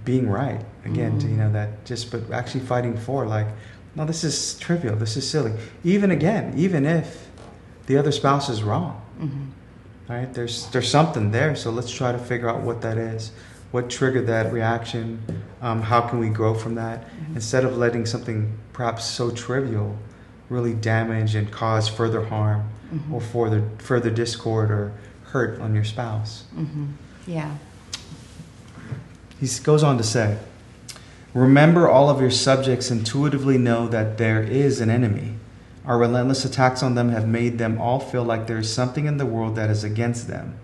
being 0.05 0.29
right 0.29 0.65
again, 0.85 1.19
to, 1.19 1.27
you 1.27 1.37
know 1.37 1.53
that 1.53 1.85
just 1.85 2.11
but 2.11 2.31
actually 2.31 2.61
fighting 2.65 2.97
for 2.97 3.27
like, 3.27 3.49
no, 3.95 4.05
this 4.05 4.25
is 4.25 4.59
trivial, 4.59 4.97
this 4.97 5.17
is 5.17 5.29
silly. 5.29 5.53
Even 5.85 6.11
again, 6.11 6.55
even 6.57 6.87
if 6.87 7.29
the 7.87 7.97
other 7.97 8.13
spouse 8.13 8.49
is 8.49 8.63
wrong, 8.63 9.01
Mhm. 9.21 9.47
right? 10.09 10.33
There's 10.35 10.67
there's 10.73 10.91
something 10.91 11.31
there, 11.31 11.55
so 11.55 11.71
let's 11.71 11.91
try 11.91 12.13
to 12.13 12.19
figure 12.19 12.49
out 12.49 12.61
what 12.63 12.81
that 12.83 12.99
is. 12.99 13.31
What 13.73 13.91
triggered 13.91 14.27
that 14.29 14.53
reaction? 14.53 15.21
Um, 15.61 15.83
how 15.83 16.03
can 16.03 16.19
we 16.19 16.29
grow 16.29 16.55
from 16.55 16.75
that 16.77 17.05
instead 17.35 17.65
of 17.65 17.77
letting 17.77 18.07
something 18.07 18.53
perhaps 18.73 19.05
so 19.05 19.31
trivial 19.31 19.97
really 20.49 20.73
damage 20.75 21.35
and 21.35 21.51
cause 21.51 21.89
further 21.89 22.27
harm 22.27 22.63
or 23.13 23.21
further 23.21 23.63
further 23.79 24.11
discord 24.11 24.71
or 24.71 24.93
hurt 25.33 25.61
on 25.61 25.75
your 25.75 25.85
spouse? 25.85 26.45
Mhm. 26.57 26.89
Yeah. 27.27 27.51
He 29.41 29.49
goes 29.63 29.83
on 29.83 29.99
to 29.99 30.05
say, 30.05 30.39
Remember, 31.35 31.87
all 31.87 32.09
of 32.09 32.19
your 32.19 32.31
subjects 32.31 32.91
intuitively 32.91 33.59
know 33.59 33.87
that 33.89 34.17
there 34.17 34.41
is 34.43 34.81
an 34.81 34.89
enemy. 34.89 35.35
Our 35.87 35.99
relentless 35.99 36.45
attacks 36.45 36.83
on 36.83 36.97
them 36.97 37.11
have 37.11 37.29
made 37.29 37.59
them 37.59 37.81
all 37.81 38.01
feel 38.01 38.25
like 38.25 38.47
there 38.47 38.59
is 38.59 38.73
something 38.73 39.07
in 39.07 39.19
the 39.19 39.27
world 39.27 39.55
that 39.57 39.71
is 39.71 39.85
against 39.85 40.27
them. 40.27 40.59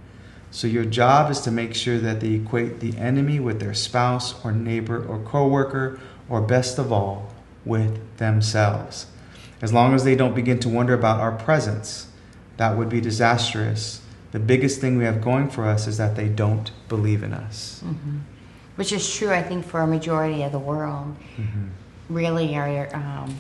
So, 0.51 0.67
your 0.67 0.85
job 0.85 1.31
is 1.31 1.41
to 1.43 1.51
make 1.51 1.75
sure 1.75 1.99
that 1.99 2.21
they 2.21 2.33
equate 2.33 2.81
the 2.81 2.97
enemy 2.99 3.41
with 3.41 3.61
their 3.61 3.73
spouse 3.73 4.35
or 4.45 4.53
neighbor 4.53 5.03
or 5.03 5.19
coworker, 5.21 5.99
or 6.29 6.41
best 6.43 6.79
of 6.79 6.93
all, 6.93 7.33
with 7.65 8.19
themselves. 8.19 9.07
As 9.63 9.73
long 9.73 9.95
as 9.95 10.05
they 10.05 10.17
don't 10.17 10.35
begin 10.35 10.59
to 10.61 10.69
wonder 10.69 10.93
about 10.93 11.21
our 11.21 11.33
presence, 11.33 12.09
that 12.57 12.77
would 12.77 12.89
be 12.89 13.01
disastrous. 13.01 14.03
The 14.33 14.39
biggest 14.41 14.81
thing 14.81 14.99
we 14.99 15.05
have 15.05 15.23
going 15.23 15.49
for 15.49 15.65
us 15.65 15.87
is 15.87 15.99
that 15.99 16.17
they 16.17 16.29
don't 16.29 16.71
believe 16.89 17.23
in 17.23 17.33
us. 17.33 17.81
hmm 17.81 18.19
Which 18.77 18.93
is 18.93 19.15
true, 19.15 19.31
I 19.31 19.43
think, 19.43 19.65
for 19.65 19.81
a 19.81 19.87
majority 19.87 20.43
of 20.43 20.53
the 20.53 20.59
world. 20.59 21.15
Mhm. 21.39 21.69
Really, 22.09 22.57
are 22.57 22.89
um, 22.95 23.37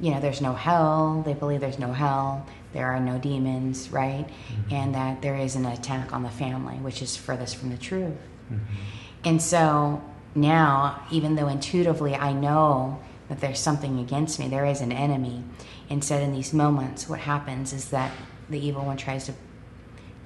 you 0.00 0.10
know, 0.12 0.20
there's 0.20 0.40
no 0.40 0.52
hell. 0.52 1.22
They 1.24 1.34
believe 1.34 1.60
there's 1.60 1.78
no 1.78 1.92
hell. 1.92 2.46
There 2.72 2.86
are 2.92 3.00
no 3.00 3.18
demons, 3.18 3.90
right? 3.90 4.26
Mm-hmm. 4.26 4.74
And 4.74 4.94
that 4.94 5.22
there 5.22 5.36
is 5.36 5.56
an 5.56 5.66
attack 5.66 6.12
on 6.12 6.22
the 6.22 6.30
family, 6.30 6.76
which 6.76 7.02
is 7.02 7.16
furthest 7.16 7.56
from 7.56 7.70
the 7.70 7.78
truth. 7.78 8.12
Mm-hmm. 8.52 8.58
And 9.24 9.42
so 9.42 10.02
now, 10.34 11.02
even 11.10 11.34
though 11.34 11.48
intuitively 11.48 12.14
I 12.14 12.32
know 12.32 13.00
that 13.28 13.40
there's 13.40 13.58
something 13.58 13.98
against 13.98 14.38
me, 14.38 14.48
there 14.48 14.64
is 14.66 14.80
an 14.80 14.92
enemy. 14.92 15.42
Instead, 15.88 16.22
in 16.22 16.32
these 16.32 16.52
moments, 16.52 17.08
what 17.08 17.20
happens 17.20 17.72
is 17.72 17.88
that 17.90 18.12
the 18.48 18.58
evil 18.64 18.84
one 18.84 18.96
tries 18.96 19.26
to 19.26 19.32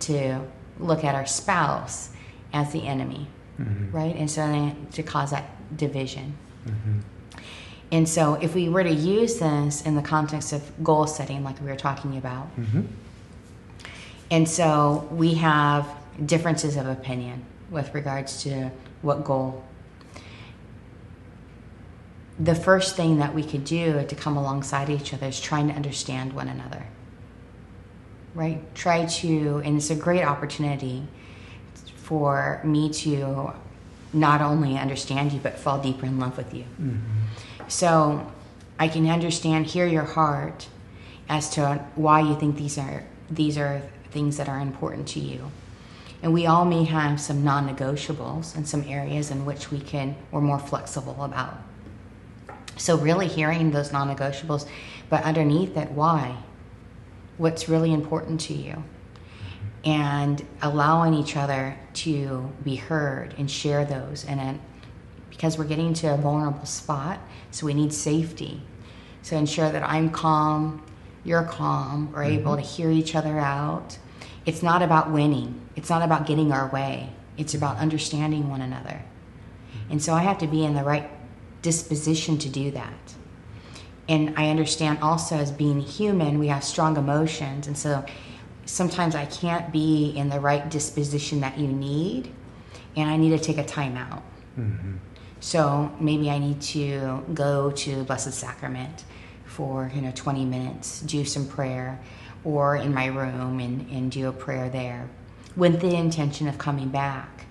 to 0.00 0.40
look 0.80 1.04
at 1.04 1.14
our 1.14 1.26
spouse 1.26 2.10
as 2.52 2.72
the 2.72 2.86
enemy, 2.88 3.28
Mhm. 3.60 3.92
right? 3.92 4.16
And 4.16 4.28
so 4.30 4.74
to 4.92 5.02
cause 5.02 5.30
that 5.30 5.44
division. 5.76 6.34
Mm-hmm. 6.66 6.98
And 7.92 8.08
so, 8.08 8.34
if 8.40 8.54
we 8.54 8.70
were 8.70 8.82
to 8.82 8.90
use 8.92 9.38
this 9.38 9.82
in 9.82 9.94
the 9.96 10.02
context 10.02 10.54
of 10.54 10.62
goal 10.82 11.06
setting, 11.06 11.44
like 11.44 11.60
we 11.60 11.66
were 11.68 11.76
talking 11.76 12.16
about, 12.16 12.48
Mhm. 12.58 12.86
and 14.30 14.48
so 14.48 15.06
we 15.12 15.34
have 15.34 15.86
differences 16.24 16.76
of 16.76 16.86
opinion 16.86 17.42
with 17.70 17.94
regards 17.94 18.42
to 18.44 18.70
what 19.02 19.24
goal. 19.24 19.62
The 22.40 22.54
first 22.54 22.96
thing 22.96 23.18
that 23.18 23.34
we 23.34 23.44
could 23.44 23.64
do 23.64 24.04
to 24.08 24.14
come 24.14 24.38
alongside 24.38 24.88
each 24.88 25.12
other 25.12 25.26
is 25.26 25.38
trying 25.38 25.68
to 25.68 25.74
understand 25.74 26.32
one 26.32 26.48
another. 26.48 26.84
Right? 28.34 28.74
Try 28.74 29.04
to, 29.04 29.60
and 29.66 29.76
it's 29.76 29.90
a 29.90 29.94
great 29.94 30.24
opportunity 30.24 31.06
for 31.96 32.58
me 32.64 32.88
to 32.90 33.52
not 34.14 34.40
only 34.40 34.78
understand 34.78 35.32
you, 35.32 35.40
but 35.42 35.58
fall 35.58 35.78
deeper 35.78 36.06
in 36.06 36.18
love 36.18 36.38
with 36.38 36.54
you. 36.54 36.64
Mhm. 36.80 36.98
So 37.68 38.32
I 38.78 38.88
can 38.88 39.08
understand, 39.08 39.66
hear 39.66 39.86
your 39.86 40.04
heart 40.04 40.68
as 41.28 41.50
to 41.50 41.84
why 41.94 42.20
you 42.20 42.38
think 42.38 42.56
these 42.56 42.78
are 42.78 43.04
these 43.30 43.56
are 43.56 43.80
things 44.10 44.36
that 44.36 44.48
are 44.48 44.60
important 44.60 45.08
to 45.08 45.20
you. 45.20 45.50
And 46.22 46.32
we 46.32 46.46
all 46.46 46.64
may 46.64 46.84
have 46.84 47.20
some 47.20 47.42
non-negotiables 47.42 48.54
and 48.54 48.68
some 48.68 48.84
areas 48.86 49.30
in 49.30 49.44
which 49.44 49.70
we 49.70 49.80
can 49.80 50.14
we're 50.30 50.40
more 50.40 50.58
flexible 50.58 51.24
about. 51.24 51.58
So 52.76 52.96
really 52.96 53.28
hearing 53.28 53.70
those 53.70 53.92
non-negotiables, 53.92 54.68
but 55.08 55.22
underneath 55.24 55.76
it, 55.76 55.90
why? 55.90 56.36
What's 57.38 57.68
really 57.68 57.92
important 57.92 58.40
to 58.42 58.54
you? 58.54 58.82
And 59.84 60.44
allowing 60.60 61.14
each 61.14 61.36
other 61.36 61.76
to 61.94 62.52
be 62.62 62.76
heard 62.76 63.34
and 63.38 63.50
share 63.50 63.84
those 63.84 64.24
and 64.24 64.38
then 64.38 64.60
because 65.42 65.58
we're 65.58 65.64
getting 65.64 65.92
to 65.92 66.06
a 66.06 66.16
vulnerable 66.16 66.64
spot, 66.64 67.18
so 67.50 67.66
we 67.66 67.74
need 67.74 67.92
safety. 67.92 68.62
So 69.22 69.36
ensure 69.36 69.72
that 69.72 69.82
I'm 69.82 70.08
calm, 70.08 70.86
you're 71.24 71.42
calm, 71.42 72.12
we're 72.12 72.22
able 72.22 72.54
to 72.54 72.62
hear 72.62 72.92
each 72.92 73.16
other 73.16 73.40
out. 73.40 73.98
It's 74.46 74.62
not 74.62 74.82
about 74.82 75.10
winning, 75.10 75.60
it's 75.74 75.90
not 75.90 76.02
about 76.02 76.28
getting 76.28 76.52
our 76.52 76.68
way, 76.68 77.10
it's 77.36 77.54
about 77.54 77.78
understanding 77.78 78.50
one 78.50 78.60
another. 78.60 79.02
And 79.90 80.00
so 80.00 80.14
I 80.14 80.20
have 80.20 80.38
to 80.38 80.46
be 80.46 80.64
in 80.64 80.74
the 80.74 80.84
right 80.84 81.10
disposition 81.60 82.38
to 82.38 82.48
do 82.48 82.70
that. 82.70 83.14
And 84.08 84.34
I 84.36 84.48
understand 84.48 85.00
also 85.02 85.34
as 85.38 85.50
being 85.50 85.80
human, 85.80 86.38
we 86.38 86.46
have 86.48 86.62
strong 86.62 86.96
emotions. 86.96 87.66
And 87.66 87.76
so 87.76 88.04
sometimes 88.64 89.16
I 89.16 89.24
can't 89.26 89.72
be 89.72 90.10
in 90.16 90.28
the 90.28 90.38
right 90.38 90.70
disposition 90.70 91.40
that 91.40 91.58
you 91.58 91.66
need, 91.66 92.32
and 92.94 93.10
I 93.10 93.16
need 93.16 93.30
to 93.30 93.40
take 93.40 93.58
a 93.58 93.64
time 93.64 93.96
out. 93.96 94.22
Mhm. 94.56 94.98
So 95.42 95.90
maybe 95.98 96.30
I 96.30 96.38
need 96.38 96.60
to 96.62 97.20
go 97.34 97.72
to 97.72 97.96
the 97.96 98.04
Blessed 98.04 98.32
Sacrament 98.32 99.02
for 99.44 99.90
you 99.92 100.00
know 100.00 100.12
20 100.14 100.44
minutes, 100.44 101.00
do 101.02 101.24
some 101.24 101.46
prayer, 101.48 102.00
or 102.44 102.76
in 102.76 102.94
my 102.94 103.06
room 103.06 103.58
and, 103.58 103.90
and 103.90 104.10
do 104.10 104.28
a 104.28 104.32
prayer 104.32 104.68
there. 104.70 105.08
with 105.56 105.80
the 105.80 105.94
intention 105.94 106.48
of 106.48 106.56
coming 106.56 106.88
back 106.88 107.44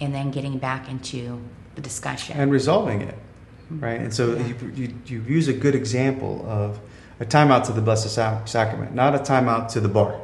and 0.00 0.12
then 0.14 0.30
getting 0.32 0.58
back 0.58 0.88
into 0.88 1.38
the 1.76 1.80
discussion. 1.80 2.36
and 2.36 2.50
resolving 2.50 3.00
it, 3.02 3.14
mm-hmm. 3.14 3.84
right? 3.84 4.00
And 4.00 4.12
so 4.12 4.34
Yeah. 4.34 4.46
you, 4.46 4.72
you, 4.74 4.94
you 5.06 5.20
use 5.22 5.46
a 5.48 5.52
good 5.52 5.74
example 5.76 6.44
of 6.48 6.80
a 7.20 7.24
timeout 7.24 7.64
to 7.66 7.72
the 7.72 7.80
Blessed 7.80 8.10
Sac- 8.10 8.48
Sacrament, 8.48 8.94
not 8.94 9.14
a 9.14 9.18
timeout 9.18 9.68
to 9.74 9.80
the 9.80 9.88
bar 9.88 10.18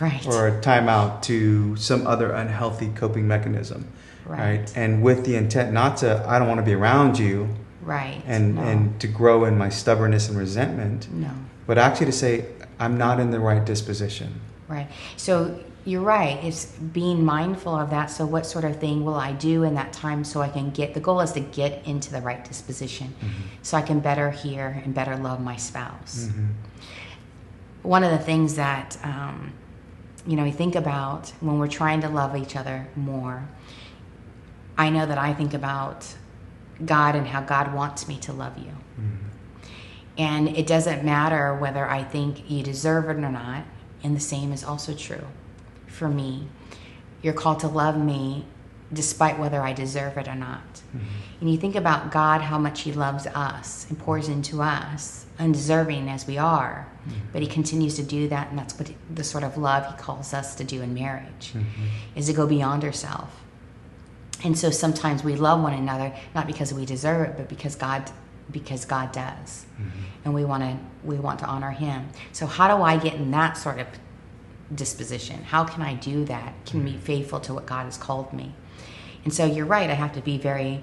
right. 0.00 0.26
or 0.26 0.48
a 0.48 0.60
timeout 0.60 1.22
to 1.22 1.76
some 1.76 2.06
other 2.06 2.32
unhealthy 2.32 2.88
coping 2.94 3.28
mechanism, 3.28 3.86
right? 4.28 4.38
right. 4.60 4.76
And 4.76 5.02
with 5.02 5.24
the 5.24 5.36
intent 5.36 5.72
not 5.72 5.96
to, 5.98 6.24
I 6.28 6.38
don't 6.38 6.48
want 6.48 6.58
to 6.58 6.64
be 6.64 6.74
around 6.74 7.18
you, 7.18 7.48
Right. 7.82 8.22
and 8.26 8.56
no. 8.56 8.62
and 8.62 9.00
to 9.00 9.06
grow 9.08 9.44
in 9.46 9.56
my 9.56 9.70
stubbornness 9.70 10.28
and 10.28 10.36
resentment, 10.38 11.10
no. 11.12 11.30
but 11.66 11.78
actually 11.78 12.06
to 12.06 12.12
say 12.12 12.44
I'm 12.78 12.98
not 12.98 13.18
in 13.18 13.30
the 13.30 13.40
right 13.40 13.64
disposition. 13.64 14.40
Right. 14.68 14.88
So 15.16 15.58
you're 15.86 16.02
right. 16.02 16.38
It's 16.44 16.66
being 16.66 17.24
mindful 17.24 17.74
of 17.74 17.88
that. 17.90 18.10
So 18.10 18.26
what 18.26 18.44
sort 18.44 18.64
of 18.66 18.78
thing 18.78 19.06
will 19.06 19.14
I 19.14 19.32
do 19.32 19.62
in 19.62 19.74
that 19.76 19.94
time 19.94 20.22
so 20.22 20.42
I 20.42 20.48
can 20.50 20.68
get 20.70 20.92
the 20.92 21.00
goal 21.00 21.20
is 21.22 21.32
to 21.32 21.40
get 21.40 21.86
into 21.86 22.10
the 22.12 22.20
right 22.20 22.44
disposition 22.44 23.14
so 23.62 23.78
I 23.78 23.82
can 23.82 24.00
better 24.00 24.30
hear 24.30 24.82
and 24.84 24.92
better 24.94 25.16
love 25.16 25.40
my 25.40 25.56
spouse. 25.56 26.28
Mhm. 26.30 26.48
One 27.82 28.04
of 28.04 28.10
the 28.10 28.18
things 28.18 28.56
that 28.56 28.98
um, 29.02 29.52
you 30.26 30.36
know 30.36 30.42
we 30.42 30.50
think 30.50 30.74
about 30.74 31.32
when 31.40 31.58
we're 31.58 31.68
trying 31.68 32.02
to 32.02 32.08
love 32.10 32.36
each 32.36 32.54
other 32.54 32.86
more, 32.94 33.44
I 34.78 34.90
know 34.90 35.04
that 35.04 35.18
I 35.18 35.34
think 35.34 35.52
about 35.52 36.06
God 36.84 37.16
and 37.16 37.26
how 37.26 37.42
God 37.42 37.74
wants 37.74 38.06
me 38.06 38.18
to 38.20 38.32
love 38.32 38.56
you. 38.56 38.72
Mm-hmm. 38.98 39.26
And 40.16 40.48
it 40.56 40.66
doesn't 40.66 41.04
matter 41.04 41.54
whether 41.54 41.86
I 41.86 42.04
think 42.04 42.48
you 42.50 42.62
deserve 42.62 43.04
it 43.10 43.16
or 43.16 43.30
not. 43.30 43.64
And 44.02 44.14
the 44.16 44.20
same 44.20 44.52
is 44.52 44.62
also 44.62 44.94
true 44.94 45.26
for 45.86 46.08
me. 46.08 46.46
You're 47.22 47.34
called 47.34 47.60
to 47.60 47.68
love 47.68 47.98
me 47.98 48.46
despite 48.92 49.38
whether 49.38 49.60
I 49.60 49.72
deserve 49.72 50.16
it 50.16 50.28
or 50.28 50.34
not. 50.34 50.74
Mm-hmm. 50.74 51.06
And 51.40 51.50
you 51.50 51.58
think 51.58 51.74
about 51.74 52.10
God, 52.10 52.40
how 52.40 52.58
much 52.58 52.82
He 52.82 52.92
loves 52.92 53.26
us 53.26 53.86
and 53.88 53.98
pours 53.98 54.28
into 54.28 54.62
us, 54.62 55.26
undeserving 55.38 56.08
as 56.08 56.26
we 56.26 56.38
are. 56.38 56.88
Mm-hmm. 57.06 57.18
But 57.32 57.42
He 57.42 57.48
continues 57.48 57.96
to 57.96 58.02
do 58.02 58.28
that, 58.28 58.48
and 58.48 58.58
that's 58.58 58.78
what 58.78 58.90
the 59.12 59.24
sort 59.24 59.44
of 59.44 59.58
love 59.58 59.86
He 59.86 60.00
calls 60.00 60.32
us 60.32 60.54
to 60.54 60.64
do 60.64 60.80
in 60.80 60.94
marriage, 60.94 61.52
is 62.16 62.26
to 62.28 62.32
go 62.32 62.46
beyond 62.46 62.84
ourselves. 62.84 63.32
And 64.44 64.56
so 64.56 64.70
sometimes 64.70 65.24
we 65.24 65.34
love 65.34 65.62
one 65.62 65.74
another 65.74 66.14
not 66.34 66.46
because 66.46 66.72
we 66.72 66.84
deserve 66.86 67.28
it, 67.28 67.36
but 67.36 67.48
because 67.48 67.74
God 67.74 68.10
because 68.50 68.86
God 68.86 69.12
does. 69.12 69.66
Mm-hmm. 69.80 70.00
And 70.24 70.34
we 70.34 70.44
want 70.44 70.62
to 70.62 70.78
we 71.04 71.16
want 71.16 71.40
to 71.40 71.46
honor 71.46 71.70
him. 71.70 72.08
So 72.32 72.46
how 72.46 72.74
do 72.74 72.82
I 72.82 72.96
get 72.96 73.14
in 73.14 73.30
that 73.32 73.56
sort 73.56 73.78
of 73.78 73.86
disposition? 74.74 75.42
How 75.44 75.64
can 75.64 75.82
I 75.82 75.94
do 75.94 76.24
that? 76.26 76.54
Can 76.66 76.84
be 76.84 76.92
mm-hmm. 76.92 77.00
faithful 77.00 77.40
to 77.40 77.54
what 77.54 77.66
God 77.66 77.84
has 77.84 77.96
called 77.96 78.32
me. 78.32 78.54
And 79.24 79.34
so 79.34 79.44
you're 79.44 79.66
right, 79.66 79.90
I 79.90 79.94
have 79.94 80.14
to 80.14 80.20
be 80.20 80.38
very 80.38 80.82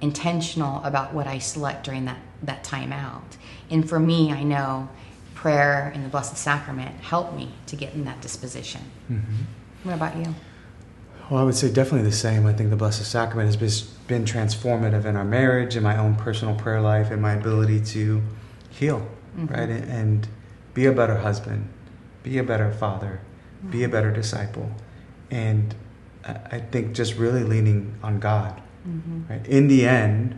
intentional 0.00 0.82
about 0.84 1.12
what 1.12 1.26
I 1.26 1.38
select 1.38 1.84
during 1.84 2.04
that 2.06 2.18
that 2.42 2.64
time 2.64 2.92
out. 2.92 3.36
And 3.70 3.88
for 3.88 3.98
me, 3.98 4.32
I 4.32 4.42
know 4.42 4.88
prayer 5.34 5.90
and 5.94 6.04
the 6.04 6.08
Blessed 6.08 6.36
Sacrament 6.36 7.00
help 7.00 7.34
me 7.34 7.50
to 7.66 7.76
get 7.76 7.94
in 7.94 8.04
that 8.04 8.20
disposition. 8.20 8.82
Mm-hmm. 9.10 9.42
What 9.84 9.94
about 9.94 10.16
you? 10.16 10.34
Well, 11.32 11.40
I 11.40 11.44
would 11.44 11.54
say 11.54 11.72
definitely 11.72 12.06
the 12.10 12.14
same. 12.14 12.44
I 12.44 12.52
think 12.52 12.68
the 12.68 12.76
Blessed 12.76 13.10
Sacrament 13.10 13.46
has 13.46 13.86
been- 14.06 14.26
transformative 14.26 15.06
in 15.06 15.16
our 15.16 15.24
marriage, 15.24 15.76
in 15.76 15.82
my 15.82 15.96
own 15.96 16.14
personal 16.14 16.54
prayer 16.54 16.82
life, 16.82 17.10
and 17.10 17.22
my 17.22 17.32
ability 17.32 17.80
to 17.96 18.20
heal, 18.68 19.08
mm-hmm. 19.34 19.46
right? 19.46 19.70
And, 19.70 19.90
and 19.90 20.28
be 20.74 20.84
a 20.84 20.92
better 20.92 21.16
husband, 21.16 21.70
be 22.22 22.36
a 22.36 22.42
better 22.42 22.70
father, 22.70 23.22
be 23.70 23.82
a 23.82 23.88
better 23.88 24.10
disciple. 24.10 24.72
And 25.30 25.74
I 26.22 26.32
I 26.56 26.58
think 26.58 26.94
just 26.94 27.16
really 27.16 27.44
leaning 27.44 27.94
on 28.02 28.20
God, 28.20 28.60
mm-hmm. 28.86 29.32
right? 29.32 29.46
In 29.48 29.68
the 29.68 29.86
end, 29.86 30.36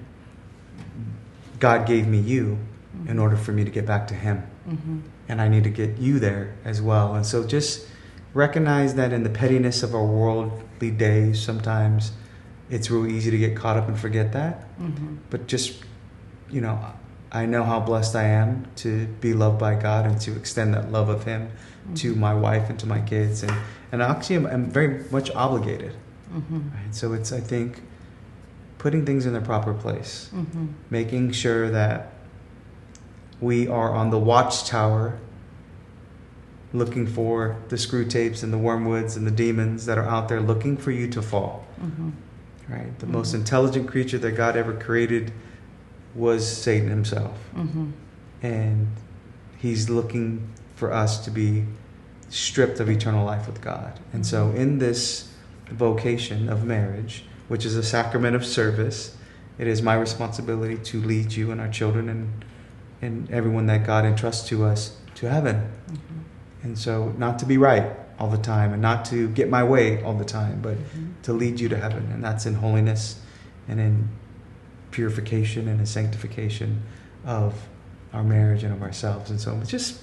God 1.58 1.88
gave 1.88 2.06
me 2.06 2.20
you 2.20 2.56
mm-hmm. 2.96 3.08
in 3.08 3.18
order 3.18 3.36
for 3.36 3.50
me 3.50 3.64
to 3.64 3.70
get 3.70 3.84
back 3.84 4.06
to 4.08 4.14
Him 4.14 4.44
Mm-hmm. 4.68 5.00
and 5.28 5.42
I 5.42 5.48
need 5.48 5.64
to 5.64 5.70
get 5.70 5.98
you 5.98 6.18
there 6.18 6.54
as 6.64 6.80
well. 6.80 7.14
And 7.14 7.26
so 7.26 7.46
just 7.46 7.86
recognize 8.32 8.94
that 8.94 9.12
in 9.12 9.22
the 9.22 9.30
pettiness 9.30 9.82
of 9.82 9.94
our 9.94 10.04
days, 10.90 11.42
sometimes 11.42 12.12
it's 12.70 12.90
real 12.90 13.06
easy 13.06 13.30
to 13.30 13.38
get 13.38 13.56
caught 13.56 13.76
up 13.76 13.88
and 13.88 13.98
forget 13.98 14.32
that. 14.32 14.62
Mm-hmm. 14.78 15.16
But 15.30 15.46
just, 15.46 15.82
you 16.50 16.60
know, 16.60 16.78
I 17.30 17.46
know 17.46 17.64
how 17.64 17.80
blessed 17.80 18.16
I 18.16 18.24
am 18.24 18.66
to 18.76 19.06
be 19.20 19.34
loved 19.34 19.58
by 19.58 19.74
God 19.74 20.06
and 20.06 20.20
to 20.22 20.36
extend 20.36 20.74
that 20.74 20.92
love 20.92 21.08
of 21.08 21.24
Him 21.24 21.50
to 21.96 22.14
my 22.14 22.32
wife 22.32 22.70
and 22.70 22.78
to 22.78 22.86
my 22.86 23.00
kids. 23.00 23.42
And, 23.42 23.52
and 23.92 24.00
actually, 24.00 24.36
I'm, 24.36 24.46
I'm 24.46 24.66
very 24.70 25.04
much 25.10 25.30
obligated. 25.32 25.94
Mm-hmm. 26.32 26.70
Right? 26.70 26.94
So 26.94 27.12
it's, 27.12 27.32
I 27.32 27.40
think, 27.40 27.82
putting 28.78 29.04
things 29.04 29.26
in 29.26 29.32
their 29.32 29.42
proper 29.42 29.72
place 29.72 30.30
Mm-hmm. 30.34 30.66
making 30.90 31.32
sure 31.32 31.70
that 31.70 32.12
we 33.40 33.66
are 33.66 33.94
on 33.94 34.10
the 34.10 34.18
watchtower 34.18 35.18
looking 36.74 37.06
for 37.06 37.56
the 37.68 37.78
Screwtapes 37.78 38.42
and 38.42 38.52
the 38.52 38.58
wormwoods 38.58 39.16
and 39.16 39.24
the 39.26 39.30
demons 39.30 39.86
that 39.86 39.96
are 39.96 40.04
out 40.04 40.28
there 40.28 40.40
looking 40.40 40.76
for 40.76 40.90
you 40.90 41.08
to 41.08 41.22
fall. 41.22 41.64
Mm-hmm. 41.80 42.10
right? 42.68 42.98
The 42.98 43.06
most 43.06 43.32
intelligent 43.32 43.88
creature 43.88 44.18
that 44.18 44.32
god 44.32 44.56
ever 44.56 44.74
created 44.74 45.32
was 46.14 46.46
satan 46.46 46.88
himself. 46.88 47.38
Mm-hmm. 47.54 47.90
and 48.42 48.88
he's 49.56 49.88
looking 49.88 50.48
for 50.74 50.92
us 50.92 51.24
to 51.24 51.30
be 51.30 51.64
stripped 52.28 52.80
of 52.80 52.90
eternal 52.90 53.24
life 53.24 53.46
with 53.46 53.60
god. 53.60 54.00
And 54.12 54.26
so 54.26 54.50
in 54.50 54.78
this 54.78 55.32
vocation 55.70 56.48
of 56.48 56.64
marriage 56.64 57.24
which 57.48 57.64
is 57.64 57.76
a 57.76 57.82
sacrament 57.82 58.34
of 58.34 58.44
service 58.44 59.16
it 59.58 59.66
is 59.66 59.80
my 59.80 59.94
responsibility 59.94 60.76
to 60.76 61.00
lead 61.00 61.32
you 61.32 61.50
and 61.52 61.60
our 61.60 61.68
children 61.68 62.08
and 62.08 62.44
and 63.00 63.30
everyone 63.30 63.66
that 63.66 63.86
god 63.86 64.04
entrusts 64.04 64.48
to 64.48 64.64
us 64.64 64.96
to 65.14 65.30
heaven. 65.30 65.56
Mm-hmm. 65.90 66.23
And 66.64 66.76
so 66.76 67.14
not 67.18 67.38
to 67.38 67.46
be 67.46 67.56
right 67.58 67.92
all 68.18 68.28
the 68.28 68.38
time 68.38 68.72
and 68.72 68.82
not 68.82 69.04
to 69.04 69.28
get 69.28 69.48
my 69.48 69.62
way 69.62 70.02
all 70.02 70.14
the 70.14 70.24
time 70.24 70.60
but 70.60 70.76
to 71.22 71.32
lead 71.32 71.60
you 71.60 71.68
to 71.68 71.76
heaven. 71.76 72.10
And 72.12 72.22
that's 72.24 72.46
in 72.46 72.54
holiness 72.54 73.20
and 73.68 73.78
in 73.80 74.08
purification 74.90 75.68
and 75.68 75.80
in 75.80 75.86
sanctification 75.86 76.82
of 77.24 77.68
our 78.12 78.22
marriage 78.24 78.62
and 78.64 78.72
of 78.72 78.82
ourselves. 78.82 79.30
And 79.30 79.40
so 79.40 79.56
it's 79.60 79.70
just 79.70 80.00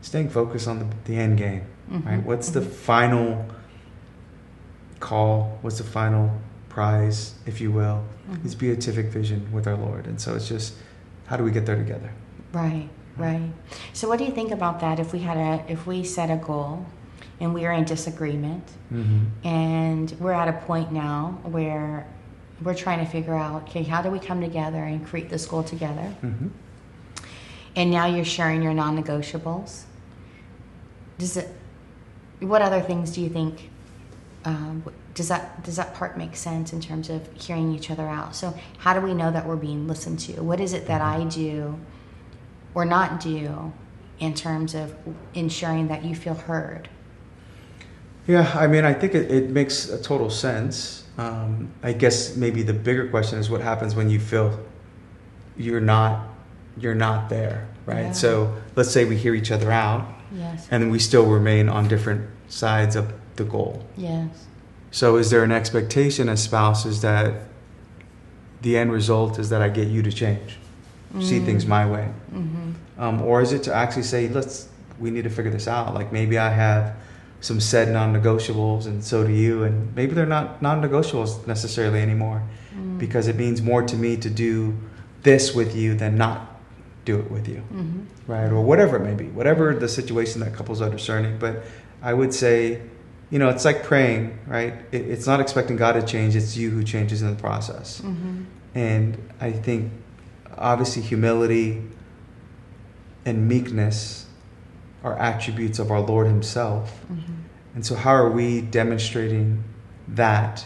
staying 0.00 0.30
focused 0.30 0.68
on 0.68 0.78
the, 0.80 0.86
the 1.04 1.16
end 1.16 1.38
game 1.38 1.64
right? 1.88 2.20
Mhm, 2.20 2.24
what's 2.24 2.50
the 2.50 2.60
mhm. 2.60 2.70
final 2.70 3.46
call? 5.00 5.58
What's 5.62 5.78
the 5.78 5.84
final 5.84 6.30
prize 6.68 7.34
if 7.46 7.60
you 7.60 7.70
will? 7.70 8.02
Mhm. 8.30 8.46
is 8.46 8.54
beatific 8.54 9.06
vision 9.06 9.48
with 9.52 9.66
our 9.66 9.76
lord. 9.76 10.06
And 10.06 10.20
so 10.20 10.34
it's 10.34 10.48
just 10.48 10.74
how 11.26 11.36
do 11.36 11.44
we 11.44 11.50
get 11.50 11.66
there 11.66 11.76
together? 11.76 12.10
Right, 12.52 12.88
right. 13.16 13.50
So, 13.92 14.08
what 14.08 14.18
do 14.18 14.24
you 14.24 14.32
think 14.32 14.50
about 14.50 14.80
that? 14.80 14.98
If 14.98 15.12
we 15.12 15.20
had 15.20 15.36
a, 15.36 15.64
if 15.70 15.86
we 15.86 16.04
set 16.04 16.30
a 16.30 16.36
goal, 16.36 16.86
and 17.40 17.52
we 17.52 17.66
are 17.66 17.72
in 17.72 17.84
disagreement, 17.84 18.64
mm-hmm. 18.92 19.46
and 19.46 20.12
we're 20.20 20.32
at 20.32 20.48
a 20.48 20.52
point 20.64 20.92
now 20.92 21.38
where 21.42 22.06
we're 22.62 22.74
trying 22.74 23.04
to 23.04 23.10
figure 23.10 23.34
out, 23.34 23.62
okay, 23.64 23.82
how 23.82 24.00
do 24.00 24.10
we 24.10 24.18
come 24.18 24.40
together 24.40 24.78
and 24.78 25.04
create 25.04 25.28
this 25.28 25.46
goal 25.46 25.64
together? 25.64 26.14
Mm-hmm. 26.22 26.48
And 27.74 27.90
now 27.90 28.06
you're 28.06 28.24
sharing 28.24 28.62
your 28.62 28.74
non-negotiables. 28.74 29.82
Does 31.18 31.36
it? 31.36 31.48
What 32.40 32.62
other 32.62 32.80
things 32.80 33.10
do 33.12 33.20
you 33.20 33.28
think? 33.28 33.70
Um, 34.44 34.84
does 35.14 35.28
that 35.28 35.62
does 35.62 35.76
that 35.76 35.94
part 35.94 36.18
make 36.18 36.36
sense 36.36 36.72
in 36.72 36.80
terms 36.80 37.08
of 37.08 37.28
hearing 37.34 37.74
each 37.74 37.90
other 37.90 38.06
out? 38.06 38.34
So 38.34 38.54
how 38.78 38.92
do 38.94 39.00
we 39.00 39.14
know 39.14 39.30
that 39.30 39.46
we're 39.46 39.56
being 39.56 39.86
listened 39.86 40.18
to? 40.20 40.42
What 40.42 40.60
is 40.60 40.72
it 40.72 40.86
that 40.86 41.00
I 41.00 41.24
do, 41.24 41.78
or 42.74 42.84
not 42.84 43.20
do, 43.20 43.72
in 44.18 44.34
terms 44.34 44.74
of 44.74 44.94
ensuring 45.34 45.88
that 45.88 46.04
you 46.04 46.14
feel 46.14 46.34
heard? 46.34 46.88
Yeah, 48.26 48.50
I 48.54 48.66
mean, 48.68 48.84
I 48.84 48.94
think 48.94 49.14
it, 49.14 49.30
it 49.30 49.50
makes 49.50 49.88
a 49.88 50.00
total 50.00 50.30
sense. 50.30 51.04
Um, 51.18 51.72
I 51.82 51.92
guess 51.92 52.36
maybe 52.36 52.62
the 52.62 52.72
bigger 52.72 53.08
question 53.08 53.38
is 53.38 53.50
what 53.50 53.60
happens 53.60 53.94
when 53.94 54.08
you 54.08 54.20
feel 54.20 54.58
you're 55.56 55.80
not 55.80 56.28
you're 56.78 56.94
not 56.94 57.28
there, 57.28 57.68
right? 57.84 58.06
Yeah. 58.06 58.12
So 58.12 58.56
let's 58.76 58.90
say 58.90 59.04
we 59.04 59.16
hear 59.16 59.34
each 59.34 59.50
other 59.50 59.70
out, 59.70 60.08
Yes. 60.34 60.66
and 60.70 60.90
we 60.90 60.98
still 60.98 61.26
remain 61.26 61.68
on 61.68 61.86
different 61.86 62.30
sides 62.48 62.96
of 62.96 63.12
the 63.36 63.44
goal. 63.44 63.84
Yes. 63.96 64.46
So 64.90 65.16
is 65.16 65.28
there 65.30 65.44
an 65.44 65.52
expectation 65.52 66.30
as 66.30 66.42
spouses 66.42 67.02
that 67.02 67.42
the 68.62 68.78
end 68.78 68.90
result 68.92 69.38
is 69.38 69.50
that 69.50 69.60
I 69.60 69.68
get 69.68 69.88
you 69.88 70.02
to 70.02 70.12
change, 70.12 70.58
see 71.20 71.40
things 71.40 71.66
my 71.66 71.84
way? 71.90 72.08
Mm-hmm. 72.32 72.70
um, 73.02 73.22
or 73.22 73.42
is 73.42 73.52
it 73.52 73.62
to 73.64 73.74
actually 73.74 74.04
say 74.04 74.28
let's 74.28 74.68
we 74.98 75.10
need 75.10 75.24
to 75.24 75.30
figure 75.30 75.50
this 75.50 75.66
out 75.68 75.94
like 75.94 76.12
maybe 76.12 76.38
i 76.38 76.48
have 76.48 76.94
some 77.40 77.60
said 77.60 77.88
non-negotiables 77.90 78.86
and 78.86 79.02
so 79.02 79.26
do 79.26 79.32
you 79.32 79.64
and 79.64 79.94
maybe 79.96 80.14
they're 80.14 80.26
not 80.26 80.62
non-negotiables 80.62 81.46
necessarily 81.46 82.00
anymore 82.00 82.42
Mm. 82.74 82.98
because 82.98 83.28
it 83.28 83.36
means 83.36 83.60
more 83.60 83.82
to 83.82 83.96
me 83.96 84.16
to 84.16 84.30
do 84.30 84.74
this 85.22 85.54
with 85.54 85.76
you 85.76 85.94
than 85.94 86.16
not 86.16 86.38
do 87.04 87.18
it 87.18 87.30
with 87.30 87.46
you 87.48 87.56
Mm-hmm. 87.74 88.00
right 88.32 88.50
or 88.50 88.62
whatever 88.62 88.96
it 88.96 89.04
may 89.04 89.14
be 89.14 89.26
whatever 89.26 89.74
the 89.74 89.88
situation 89.88 90.40
that 90.40 90.54
couples 90.54 90.80
are 90.80 90.88
discerning 90.88 91.36
but 91.38 91.64
i 92.02 92.14
would 92.14 92.32
say 92.32 92.80
you 93.30 93.38
know, 93.38 93.48
it's 93.48 93.64
like 93.64 93.82
praying, 93.82 94.38
right? 94.46 94.74
It, 94.92 95.02
it's 95.12 95.26
not 95.26 95.40
expecting 95.40 95.76
God 95.78 95.92
to 95.92 96.02
change; 96.02 96.36
it's 96.36 96.54
you 96.54 96.68
who 96.68 96.84
changes 96.84 97.22
in 97.22 97.30
the 97.34 97.40
process. 97.40 98.02
Mm-hmm. 98.02 98.42
And 98.74 99.16
I 99.40 99.52
think, 99.52 99.90
obviously, 100.56 101.02
humility 101.02 101.82
and 103.24 103.48
meekness 103.48 104.26
are 105.04 105.18
attributes 105.18 105.78
of 105.78 105.90
our 105.90 106.00
Lord 106.00 106.26
Himself. 106.26 107.00
Mm-hmm. 107.12 107.32
And 107.74 107.86
so, 107.86 107.94
how 107.94 108.12
are 108.12 108.30
we 108.30 108.60
demonstrating 108.60 109.64
that 110.08 110.64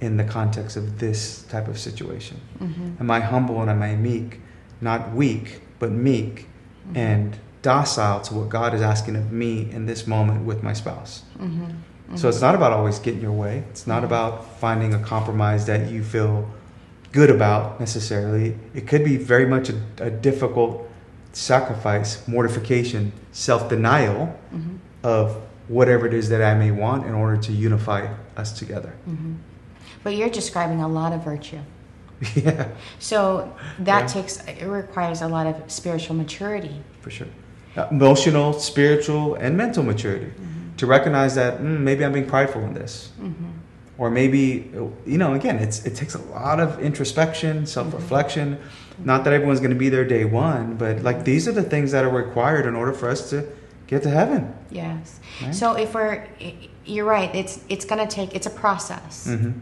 in 0.00 0.16
the 0.16 0.24
context 0.24 0.76
of 0.76 0.98
this 0.98 1.42
type 1.44 1.68
of 1.68 1.78
situation? 1.78 2.40
Mm-hmm. 2.60 2.96
Am 3.00 3.10
I 3.10 3.20
humble 3.20 3.60
and 3.60 3.70
am 3.70 3.82
I 3.82 3.96
meek? 3.96 4.40
Not 4.80 5.12
weak, 5.12 5.60
but 5.78 5.90
meek 5.90 6.48
Mm-hmm. 6.84 6.96
and 6.98 7.38
docile 7.62 8.20
to 8.20 8.34
what 8.34 8.50
God 8.50 8.74
is 8.74 8.82
asking 8.82 9.16
of 9.16 9.32
me 9.32 9.70
in 9.70 9.86
this 9.86 10.06
moment 10.06 10.44
with 10.44 10.62
my 10.62 10.74
spouse. 10.74 11.22
Mm-hmm. 11.38 12.16
So 12.16 12.28
it's 12.28 12.42
not 12.42 12.54
about 12.54 12.74
always 12.74 12.98
getting 12.98 13.22
your 13.22 13.32
way. 13.32 13.64
It's 13.70 13.86
not 13.86 14.04
about 14.04 14.60
finding 14.60 14.92
a 14.92 14.98
compromise 14.98 15.64
that 15.64 15.90
you 15.90 16.04
feel 16.04 16.46
good 17.14 17.30
about 17.30 17.78
necessarily. 17.78 18.58
It 18.74 18.88
could 18.88 19.04
be 19.04 19.16
very 19.16 19.46
much 19.46 19.70
a, 19.70 19.76
a 20.00 20.10
difficult 20.10 20.86
sacrifice, 21.32 22.26
mortification, 22.28 23.12
self 23.32 23.68
denial 23.68 24.36
Mm-hmm. 24.52 24.76
of 25.02 25.36
whatever 25.68 26.06
it 26.06 26.14
is 26.14 26.28
that 26.28 26.42
I 26.42 26.54
may 26.54 26.70
want 26.70 27.06
in 27.06 27.14
order 27.14 27.36
to 27.48 27.52
unify 27.52 28.00
us 28.36 28.52
together. 28.58 28.92
Mm-hmm. 29.08 29.34
But 30.02 30.10
you're 30.16 30.28
describing 30.30 30.80
a 30.82 30.88
lot 30.88 31.12
of 31.12 31.24
virtue. 31.24 31.60
yeah, 32.34 32.68
So 32.98 33.18
that 33.80 34.02
Yeah. 34.02 34.06
takes 34.14 34.34
it 34.46 34.66
requires 34.66 35.22
a 35.22 35.28
lot 35.28 35.46
of 35.46 35.54
spiritual 35.70 36.16
maturity. 36.16 36.76
for 37.00 37.10
sure. 37.10 37.28
Uh, 37.76 37.86
Emotional, 37.90 38.52
spiritual, 38.72 39.34
and 39.34 39.56
mental 39.56 39.82
maturity 39.82 40.30
to 40.76 40.86
recognize 40.86 41.34
that 41.34 41.52
mm, 41.60 41.80
maybe 41.80 42.04
I'm 42.04 42.12
being 42.12 42.26
prideful 42.36 42.62
in 42.62 42.72
this. 42.74 43.10
Mm-hmm. 43.20 43.50
Or 43.98 44.10
maybe 44.10 44.70
you 45.06 45.18
know 45.18 45.34
again 45.34 45.56
it's 45.56 45.84
it 45.86 45.94
takes 45.94 46.14
a 46.14 46.22
lot 46.22 46.60
of 46.60 46.80
introspection 46.80 47.66
self-reflection 47.66 48.58
not 48.98 49.24
that 49.24 49.32
everyone's 49.32 49.60
going 49.60 49.70
to 49.70 49.76
be 49.76 49.88
there 49.88 50.04
day 50.04 50.24
one 50.24 50.74
but 50.76 51.02
like 51.02 51.24
these 51.24 51.46
are 51.46 51.52
the 51.52 51.62
things 51.62 51.92
that 51.92 52.04
are 52.04 52.10
required 52.10 52.66
in 52.66 52.74
order 52.74 52.92
for 52.92 53.08
us 53.08 53.30
to 53.30 53.46
get 53.86 54.02
to 54.02 54.10
heaven 54.10 54.54
Yes. 54.74 55.20
Right. 55.40 55.54
So 55.54 55.74
if 55.74 55.94
we're, 55.94 56.26
you're 56.84 57.04
right. 57.04 57.34
It's 57.34 57.64
it's 57.68 57.84
going 57.84 58.06
to 58.06 58.12
take. 58.12 58.34
It's 58.34 58.46
a 58.46 58.50
process. 58.50 59.28
mm-hmm. 59.28 59.52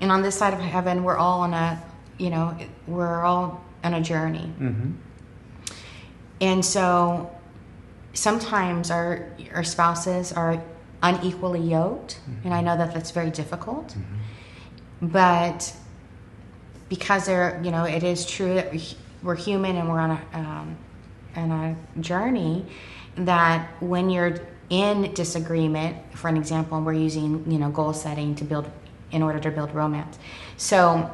And 0.00 0.12
on 0.12 0.22
this 0.22 0.36
side 0.36 0.52
of 0.52 0.60
heaven, 0.60 1.04
we're 1.04 1.16
all 1.16 1.40
on 1.40 1.54
a, 1.54 1.82
you 2.18 2.28
know, 2.28 2.56
we're 2.86 3.22
all 3.22 3.64
on 3.82 3.94
a 3.94 4.00
journey. 4.00 4.52
Mm-hmm. 4.60 4.92
And 6.40 6.64
so 6.64 7.34
sometimes 8.12 8.90
our 8.90 9.30
our 9.54 9.64
spouses 9.64 10.32
are 10.32 10.62
unequally 11.02 11.60
yoked, 11.60 12.20
and 12.44 12.54
I 12.54 12.60
know 12.60 12.76
that 12.76 12.94
that's 12.94 13.10
very 13.10 13.30
difficult. 13.30 13.96
But 15.00 15.74
because 16.88 17.26
they're, 17.26 17.60
you 17.64 17.70
know, 17.70 17.84
it 17.84 18.02
is 18.04 18.24
true 18.26 18.54
that 18.54 18.70
we- 18.72 18.96
we're 19.22 19.34
human 19.36 19.76
and 19.76 19.88
we're 19.88 19.98
on 20.00 20.10
a 20.12 20.20
um, 20.38 20.76
on 21.36 21.50
a 21.50 22.00
journey. 22.00 22.66
That 23.16 23.68
when 23.80 24.10
you're 24.10 24.34
in 24.70 25.12
disagreement, 25.14 25.96
for 26.16 26.28
an 26.28 26.36
example, 26.36 26.80
we're 26.80 26.92
using 26.94 27.44
you 27.50 27.58
know 27.58 27.70
goal 27.70 27.92
setting 27.92 28.34
to 28.36 28.44
build 28.44 28.70
in 29.10 29.22
order 29.22 29.38
to 29.40 29.50
build 29.50 29.74
romance. 29.74 30.18
So 30.56 31.10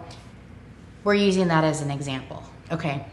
we're 1.04 1.14
using 1.14 1.48
that 1.48 1.64
as 1.64 1.80
an 1.80 1.90
example. 1.90 2.42
Okay. 2.70 3.04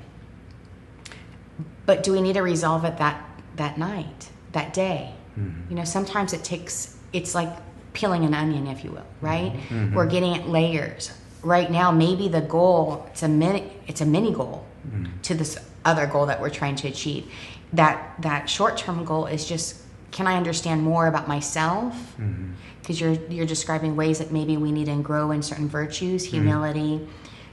But 1.85 2.03
do 2.03 2.11
we 2.11 2.21
need 2.21 2.33
to 2.33 2.41
resolve 2.41 2.83
it 2.85 2.97
that 2.97 3.23
that 3.55 3.77
night, 3.77 4.29
that 4.51 4.73
day? 4.73 5.13
Mm-hmm. 5.37 5.69
You 5.69 5.75
know, 5.77 5.83
sometimes 5.83 6.33
it 6.33 6.43
takes 6.43 6.97
it's 7.13 7.33
like 7.35 7.49
peeling 7.93 8.25
an 8.25 8.33
onion, 8.33 8.67
if 8.67 8.83
you 8.83 8.91
will, 8.91 9.05
right? 9.21 9.53
Mhm. 9.69 9.93
We're 9.93 10.05
getting 10.07 10.33
at 10.35 10.49
layers. 10.49 11.11
Right 11.43 11.69
now, 11.71 11.91
maybe 11.91 12.27
the 12.27 12.41
goal 12.41 13.05
it's 13.11 13.23
a 13.23 13.27
mini 13.27 13.71
it's 13.87 14.01
a 14.01 14.05
mini 14.05 14.31
goal 14.33 14.65
Mm-hmm. 14.85 15.19
to 15.23 15.33
this 15.33 15.57
other 15.83 16.05
goal 16.05 16.27
that 16.27 16.39
we're 16.39 16.51
trying 16.51 16.75
to 16.75 16.87
achieve. 16.87 17.25
That 17.73 18.13
that 18.21 18.47
short 18.49 18.77
term 18.77 19.03
goal 19.05 19.25
is 19.25 19.47
just 19.47 19.81
can 20.11 20.27
I 20.27 20.37
understand 20.37 20.83
more 20.83 21.07
about 21.07 21.27
myself? 21.27 21.93
Mm-hmm. 22.19 22.51
Because 22.81 23.01
you're 23.01 23.13
you're 23.29 23.47
describing 23.47 23.95
ways 23.95 24.19
that 24.19 24.31
maybe 24.31 24.57
we 24.57 24.71
need 24.71 24.85
to 24.85 24.95
grow 25.01 25.31
in 25.31 25.41
certain 25.41 25.67
virtues, 25.67 26.23
humility, 26.23 27.07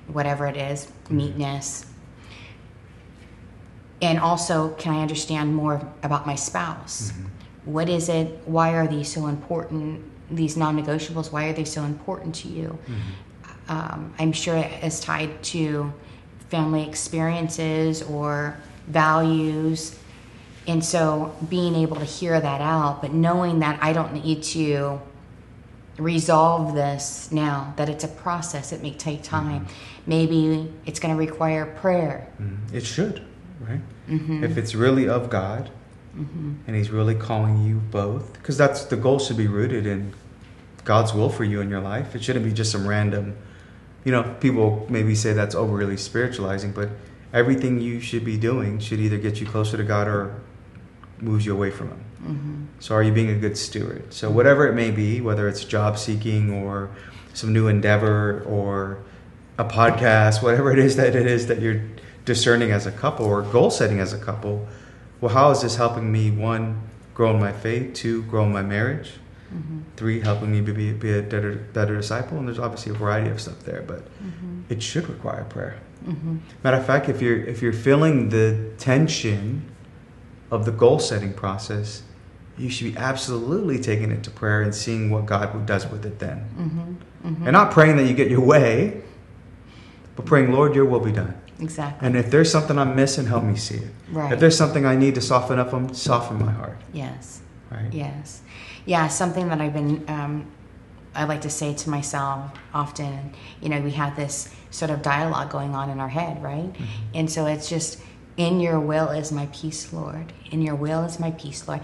whatever 0.09 0.47
it 0.47 0.57
is, 0.57 0.89
meekness. 1.09 1.87
And 4.03 4.19
also, 4.19 4.71
can 4.71 4.93
I 4.95 5.01
understand 5.01 5.55
more 5.55 5.81
about 6.03 6.27
my 6.27 6.35
spouse? 6.35 7.13
What 7.65 7.89
is 7.89 8.09
it? 8.09 8.41
Why 8.47 8.75
are 8.75 8.87
these 8.87 9.13
so 9.13 9.27
important? 9.27 10.03
These 10.31 10.57
non 10.57 10.77
negotiables, 10.83 11.31
why 11.33 11.47
are 11.47 11.53
they 11.53 11.65
so 11.65 11.83
important 11.85 12.35
to 12.37 12.49
you? 12.49 12.79
Um, 13.69 14.13
I'm 14.19 14.33
sure 14.33 14.57
it 14.57 14.83
is 14.83 14.99
tied 15.01 15.43
to 15.45 15.93
family 16.49 16.87
experiences 16.89 18.03
or 18.03 18.57
values. 18.89 19.99
And 20.67 20.85
so 20.85 21.35
being 21.49 21.75
able 21.75 21.97
to 21.97 22.05
hear 22.05 22.41
that 22.41 22.61
out, 22.61 23.03
but 23.03 23.13
knowing 23.13 23.61
that 23.61 23.83
I 23.83 23.93
don't 23.93 24.13
need 24.15 24.43
to 24.45 25.01
resolve 25.99 26.75
this 26.75 27.31
now, 27.33 27.75
that 27.77 27.89
it's 27.89 28.05
a 28.05 28.09
process, 28.09 28.73
it 28.73 28.83
may 28.83 28.93
take 28.95 29.23
time. 29.23 29.67
Maybe 30.07 30.73
it's 30.87 30.99
going 30.99 31.15
to 31.15 31.19
require 31.19 31.67
prayer. 31.67 32.29
Mm-hmm. 32.41 32.77
it 32.77 32.85
should 32.85 33.25
right 33.61 33.81
Mm-hmm. 34.09 34.43
if 34.43 34.57
it's 34.59 34.75
really 34.75 35.09
of 35.09 35.31
god 35.31 35.71
and 36.15 36.77
he's 36.77 36.91
really 36.91 37.15
calling 37.15 37.65
you 37.67 37.77
both? 37.77 38.35
Because 38.35 38.59
that's 38.59 38.85
the 38.85 38.97
goal 38.97 39.19
should 39.19 39.37
be 39.37 39.47
rooted 39.47 39.87
in 39.87 40.15
god's 40.85 41.15
will 41.15 41.31
for 41.31 41.45
you 41.45 41.61
in 41.61 41.71
your 41.71 41.81
life. 41.81 42.15
It 42.15 42.23
shouldn't 42.23 42.45
be 42.45 42.53
just 42.53 42.73
some 42.73 42.87
random 42.87 43.37
you 44.05 44.13
know 44.13 44.23
people 44.41 44.87
maybe 44.89 45.15
say 45.15 45.33
that's 45.33 45.55
overly 45.55 45.97
spiritualizing 45.97 46.73
but 46.73 46.89
everything 47.33 47.81
you 47.81 48.01
should 48.01 48.25
be 48.25 48.37
doing 48.37 48.79
should 48.79 49.01
either 49.01 49.19
get 49.19 49.41
you 49.41 49.47
closer 49.47 49.77
to 49.77 49.85
god 49.85 50.09
or 50.09 50.41
moves 51.19 51.47
you 51.47 51.53
away 51.53 51.71
from 51.71 51.89
him. 51.89 52.05
Mm-hmm. 52.23 52.65
so 52.81 52.95
are 52.95 53.03
you 53.03 53.13
being 53.13 53.31
a 53.31 53.35
good 53.35 53.57
steward? 53.57 54.15
So 54.15 54.31
whatever 54.31 54.69
it 54.69 54.75
may 54.75 54.91
be 54.91 55.21
whether 55.21 55.49
it's 55.49 55.65
job 55.65 55.99
seeking 55.99 56.53
or 56.53 56.91
some 57.35 57.53
new 57.53 57.69
endeavor 57.69 58.43
or 58.43 59.03
a 59.59 59.65
podcast 59.65 60.43
whatever 60.43 60.73
it 60.73 60.79
is 60.79 60.97
that 60.97 61.15
it 61.15 61.27
is 61.27 61.47
that 61.47 61.61
you're 61.61 61.83
discerning 62.25 62.71
as 62.71 62.87
a 62.87 62.93
couple 62.93 63.27
or 63.27 63.43
goal 63.43 63.71
setting 63.71 63.99
as 63.99 64.13
a 64.13 64.19
couple 64.19 64.67
well 65.23 65.33
how 65.33 65.51
is 65.51 65.63
this 65.63 65.77
helping 65.77 66.13
me 66.13 66.31
one 66.31 66.83
grow 67.15 67.31
in 67.35 67.41
my 67.41 67.53
faith 67.53 67.95
two 67.95 68.23
grow 68.25 68.45
in 68.45 68.53
my 68.53 68.63
marriage 68.63 69.13
Mm-hmm. 69.55 69.81
three 69.97 70.21
helping 70.21 70.51
me 70.51 70.63
be, 70.63 70.93
be 70.95 71.19
a 71.19 71.21
better, 71.23 71.57
better 71.75 71.95
disciple 71.97 72.39
and 72.39 72.49
there's 72.49 72.59
obviously 72.59 72.91
a 72.91 72.95
variety 72.95 73.29
of 73.29 73.39
stuff 73.39 73.61
there 73.65 73.83
but 73.83 74.01
Mm-hmm. 74.23 74.63
it 74.71 74.83
should 74.83 75.07
require 75.09 75.45
prayer 75.45 75.77
Mm-hmm. 76.09 76.37
matter 76.65 76.79
of 76.79 76.87
fact 76.87 77.09
if 77.11 77.21
you're 77.21 77.37
if 77.45 77.61
you're 77.63 77.75
feeling 77.75 78.31
the 78.31 78.71
tension 78.79 79.63
of 80.51 80.65
the 80.65 80.73
goal 80.73 80.99
setting 80.99 81.35
process 81.35 82.03
you 82.57 82.71
should 82.71 82.93
be 82.95 82.99
absolutely 82.99 83.79
taking 83.79 84.11
it 84.11 84.23
to 84.25 84.31
prayer 84.31 84.63
and 84.63 84.75
seeing 84.75 85.11
what 85.11 85.27
god 85.27 85.67
does 85.67 85.87
with 85.87 86.07
it 86.07 86.19
then 86.19 86.39
Mm-hmm. 86.59 86.81
Mm-hmm. 87.29 87.43
and 87.47 87.53
not 87.53 87.73
praying 87.73 87.97
that 87.99 88.07
you 88.09 88.15
get 88.15 88.31
your 88.31 88.41
way 88.55 89.03
but 90.17 90.25
praying 90.25 90.51
lord 90.51 90.75
your 90.75 90.87
will 90.87 91.01
be 91.01 91.13
done 91.13 91.35
Exactly. 91.63 92.07
and 92.07 92.17
if 92.17 92.31
there's 92.31 92.51
something 92.51 92.77
i'm 92.79 92.95
missing 92.97 93.27
help 93.27 93.45
me 93.45 93.57
see 93.57 93.77
it 93.77 93.93
Right. 94.11 94.33
if 94.33 94.41
there's 94.41 94.57
something 94.63 94.85
i 94.85 94.97
need 94.97 95.15
to 95.15 95.21
soften 95.21 95.59
up 95.59 95.73
on 95.73 95.95
soften 95.95 96.39
my 96.45 96.53
heart 96.53 96.79
yes. 96.93 97.41
right 97.71 97.93
Yes. 97.93 98.43
Yeah, 98.85 99.07
something 99.07 99.47
that 99.49 99.61
I've 99.61 99.73
been, 99.73 100.05
um, 100.09 100.33
I 101.15 101.23
like 101.25 101.43
to 101.43 101.51
say 101.51 101.73
to 101.83 101.89
myself 101.89 102.51
often, 102.75 103.33
you 103.61 103.69
know, 103.69 103.81
we 103.81 103.93
have 103.93 104.17
this 104.17 104.53
sort 104.71 104.91
of 104.91 105.03
dialogue 105.03 105.51
going 105.51 105.73
on 105.81 105.89
in 105.89 106.01
our 106.01 106.09
head, 106.09 106.43
right? 106.43 106.71
And 107.15 107.31
so 107.31 107.47
it's 107.47 107.69
just, 107.69 108.01
in 108.37 108.59
your 108.59 108.81
will 108.81 109.09
is 109.11 109.31
my 109.31 109.47
peace, 109.53 109.93
Lord. 109.93 110.33
In 110.51 110.63
your 110.63 110.75
will 110.75 111.05
is 111.05 111.21
my 111.21 111.31
peace, 111.43 111.69
Lord. 111.69 111.81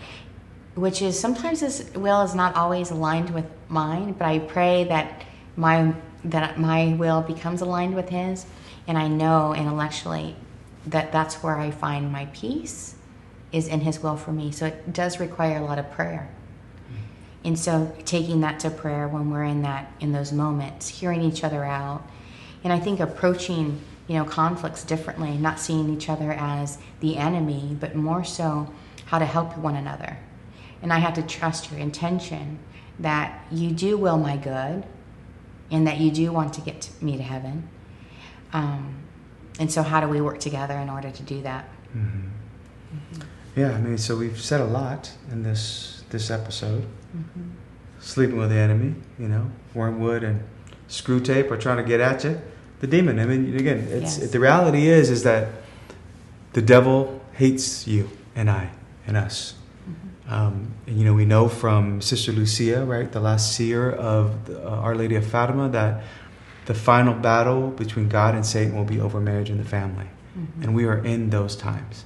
Which 0.74 1.00
is 1.02 1.16
sometimes 1.18 1.60
this 1.60 1.76
will 1.94 2.22
is 2.22 2.34
not 2.34 2.56
always 2.56 2.90
aligned 2.90 3.30
with 3.30 3.46
mine, 3.68 4.12
but 4.18 4.26
I 4.26 4.40
pray 4.40 4.84
that 4.84 5.22
my 5.56 5.94
that 6.24 6.58
my 6.58 6.94
will 6.98 7.22
becomes 7.22 7.60
aligned 7.60 7.94
with 7.94 8.08
His, 8.08 8.44
and 8.88 8.98
I 8.98 9.06
know 9.06 9.54
intellectually 9.54 10.34
that 10.86 11.12
that's 11.12 11.42
where 11.42 11.56
I 11.58 11.70
find 11.70 12.10
my 12.10 12.24
peace 12.32 12.94
is 13.52 13.68
in 13.68 13.80
His 13.80 14.02
will 14.02 14.16
for 14.16 14.32
me. 14.32 14.50
So 14.50 14.66
it 14.66 14.92
does 14.92 15.20
require 15.20 15.58
a 15.58 15.64
lot 15.64 15.78
of 15.78 15.90
prayer. 15.92 16.28
And 17.44 17.56
so 17.56 17.94
taking 18.04 18.40
that 18.40 18.58
to 18.60 18.70
prayer 18.70 19.06
when 19.06 19.30
we're 19.30 19.44
in 19.44 19.62
that 19.62 19.92
in 20.00 20.12
those 20.12 20.32
moments, 20.32 20.88
hearing 20.88 21.22
each 21.22 21.44
other 21.44 21.64
out, 21.64 22.02
and 22.64 22.72
I 22.72 22.80
think 22.80 22.98
approaching 22.98 23.80
you 24.08 24.16
know 24.16 24.24
conflicts 24.24 24.82
differently, 24.82 25.36
not 25.36 25.60
seeing 25.60 25.94
each 25.94 26.08
other 26.08 26.32
as 26.32 26.78
the 27.00 27.16
enemy, 27.16 27.76
but 27.78 27.94
more 27.94 28.24
so 28.24 28.72
how 29.06 29.18
to 29.18 29.24
help 29.24 29.56
one 29.56 29.76
another. 29.76 30.18
And 30.82 30.92
I 30.92 30.98
have 30.98 31.14
to 31.14 31.22
trust 31.22 31.70
your 31.70 31.80
intention 31.80 32.58
that 32.98 33.44
you 33.52 33.70
do 33.70 33.96
will 33.96 34.18
my 34.18 34.36
good, 34.36 34.84
and 35.70 35.86
that 35.86 35.98
you 35.98 36.10
do 36.10 36.32
want 36.32 36.54
to 36.54 36.60
get 36.60 36.80
to 36.80 37.04
me 37.04 37.16
to 37.16 37.22
heaven. 37.22 37.68
Um, 38.52 38.94
and 39.60 39.70
so, 39.70 39.82
how 39.82 40.00
do 40.00 40.08
we 40.08 40.20
work 40.20 40.38
together 40.40 40.74
in 40.74 40.88
order 40.88 41.10
to 41.10 41.22
do 41.22 41.42
that? 41.42 41.68
Mhm. 41.96 42.30
yeah 43.56 43.72
i 43.72 43.78
mean 43.80 43.98
so 43.98 44.16
we've 44.16 44.38
said 44.40 44.60
a 44.60 44.64
lot 44.64 45.10
in 45.32 45.42
this 45.42 46.02
this 46.10 46.30
episode 46.30 46.84
sleeping 48.00 48.36
with 48.38 48.50
the 48.50 48.56
enemy, 48.56 48.94
you 49.18 49.26
know, 49.28 49.50
wormwood 49.74 50.22
and 50.22 50.40
Screwtape 50.88 51.50
are 51.50 51.56
trying 51.56 51.76
to 51.78 51.82
get 51.82 52.00
at 52.00 52.24
you. 52.24 52.40
The 52.80 52.86
demon. 52.86 53.18
I 53.18 53.26
mean, 53.26 53.54
again, 53.56 53.78
it's 53.90 54.18
Yes. 54.18 54.30
the 54.30 54.38
reality 54.40 54.86
is 54.86 55.10
is 55.10 55.22
that 55.24 55.48
the 56.52 56.62
devil 56.62 57.20
hates 57.32 57.86
you 57.86 58.08
and 58.36 58.48
I 58.48 58.70
and 59.06 59.16
us. 59.16 59.54
Um, 60.30 60.68
and 60.86 60.96
you 60.98 61.04
know, 61.04 61.14
we 61.14 61.24
know 61.24 61.48
from 61.48 62.00
Sister 62.00 62.32
Lucia, 62.32 62.84
right, 62.84 63.10
the 63.10 63.20
last 63.20 63.52
seer 63.56 63.90
of 63.90 64.44
the, 64.46 64.64
uh, 64.64 64.70
Our 64.84 64.94
Lady 64.94 65.16
of 65.16 65.26
Fatima, 65.26 65.68
that 65.70 66.02
the 66.68 66.74
final 66.74 67.14
battle 67.14 67.70
between 67.70 68.10
God 68.10 68.34
and 68.34 68.44
Satan 68.44 68.76
will 68.76 68.84
be 68.84 69.00
over 69.00 69.22
marriage 69.22 69.48
and 69.48 69.58
the 69.58 69.64
family. 69.64 70.04
Mm-hmm. 70.38 70.62
And 70.62 70.74
we 70.74 70.84
are 70.84 71.02
in 71.02 71.30
those 71.30 71.56
times. 71.56 72.04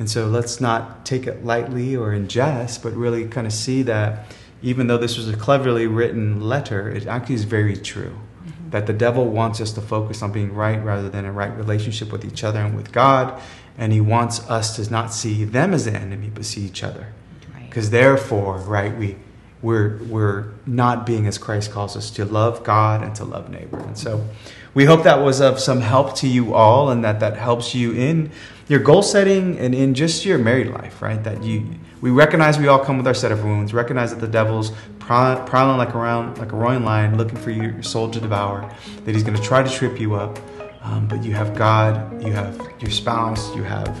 And 0.00 0.10
so 0.10 0.26
let's 0.26 0.60
not 0.60 1.06
take 1.06 1.28
it 1.28 1.44
lightly 1.44 1.94
or 1.94 2.12
in 2.12 2.26
jest, 2.26 2.82
but 2.82 2.94
really 2.94 3.28
kind 3.28 3.46
of 3.46 3.52
see 3.52 3.82
that 3.82 4.26
even 4.60 4.88
though 4.88 4.98
this 4.98 5.16
was 5.16 5.28
a 5.28 5.36
cleverly 5.36 5.86
written 5.86 6.40
letter, 6.40 6.90
it 6.90 7.06
actually 7.06 7.36
is 7.36 7.44
very 7.44 7.76
true. 7.76 8.18
Mm-hmm. 8.44 8.70
That 8.70 8.88
the 8.88 8.92
devil 8.92 9.26
wants 9.26 9.60
us 9.60 9.70
to 9.74 9.80
focus 9.80 10.20
on 10.20 10.32
being 10.32 10.52
right 10.52 10.82
rather 10.82 11.08
than 11.08 11.24
a 11.24 11.30
right 11.30 11.56
relationship 11.56 12.10
with 12.10 12.24
each 12.24 12.42
other 12.42 12.58
and 12.58 12.74
with 12.74 12.90
God. 12.90 13.40
And 13.78 13.92
he 13.92 14.00
wants 14.00 14.40
us 14.50 14.74
to 14.74 14.90
not 14.90 15.14
see 15.14 15.44
them 15.44 15.72
as 15.74 15.84
the 15.84 15.92
enemy, 15.92 16.28
but 16.34 16.44
see 16.44 16.62
each 16.62 16.82
other. 16.82 17.12
Right. 17.54 17.70
Because 17.70 17.90
therefore, 17.90 18.58
right, 18.58 18.98
we 18.98 19.14
we're 19.62 19.98
we're 20.04 20.46
not 20.66 21.06
being 21.06 21.26
as 21.26 21.38
Christ 21.38 21.70
calls 21.70 21.96
us 21.96 22.10
to 22.12 22.24
love 22.24 22.64
God 22.64 23.02
and 23.02 23.14
to 23.16 23.24
love 23.24 23.48
neighbor. 23.48 23.78
And 23.78 23.96
so 23.96 24.26
we 24.74 24.84
hope 24.84 25.04
that 25.04 25.20
was 25.20 25.40
of 25.40 25.60
some 25.60 25.80
help 25.80 26.16
to 26.16 26.28
you 26.28 26.54
all 26.54 26.90
and 26.90 27.04
that 27.04 27.20
that 27.20 27.36
helps 27.36 27.74
you 27.74 27.92
in 27.92 28.30
your 28.68 28.80
goal 28.80 29.02
setting 29.02 29.58
and 29.58 29.74
in 29.74 29.94
just 29.94 30.24
your 30.24 30.38
married 30.38 30.68
life, 30.68 31.00
right? 31.02 31.22
That 31.22 31.42
you 31.42 31.66
we 32.00 32.10
recognize 32.10 32.58
we 32.58 32.66
all 32.66 32.80
come 32.80 32.96
with 32.96 33.06
our 33.06 33.14
set 33.14 33.30
of 33.30 33.44
wounds. 33.44 33.72
Recognize 33.72 34.10
that 34.10 34.20
the 34.20 34.26
devil's 34.26 34.72
prowling 34.98 35.78
like 35.78 35.94
around 35.94 36.38
like 36.38 36.52
a 36.52 36.56
roaring 36.56 36.84
lion, 36.84 37.16
looking 37.16 37.38
for 37.38 37.50
your 37.50 37.80
soul 37.82 38.10
to 38.10 38.20
devour. 38.20 38.74
That 39.04 39.14
he's 39.14 39.22
going 39.22 39.36
to 39.36 39.42
try 39.42 39.62
to 39.62 39.70
trip 39.70 40.00
you 40.00 40.14
up. 40.14 40.38
Um, 40.82 41.06
but 41.06 41.22
you 41.22 41.32
have 41.34 41.56
God, 41.56 42.24
you 42.24 42.32
have 42.32 42.58
your 42.80 42.90
spouse, 42.90 43.54
you 43.54 43.62
have 43.62 43.96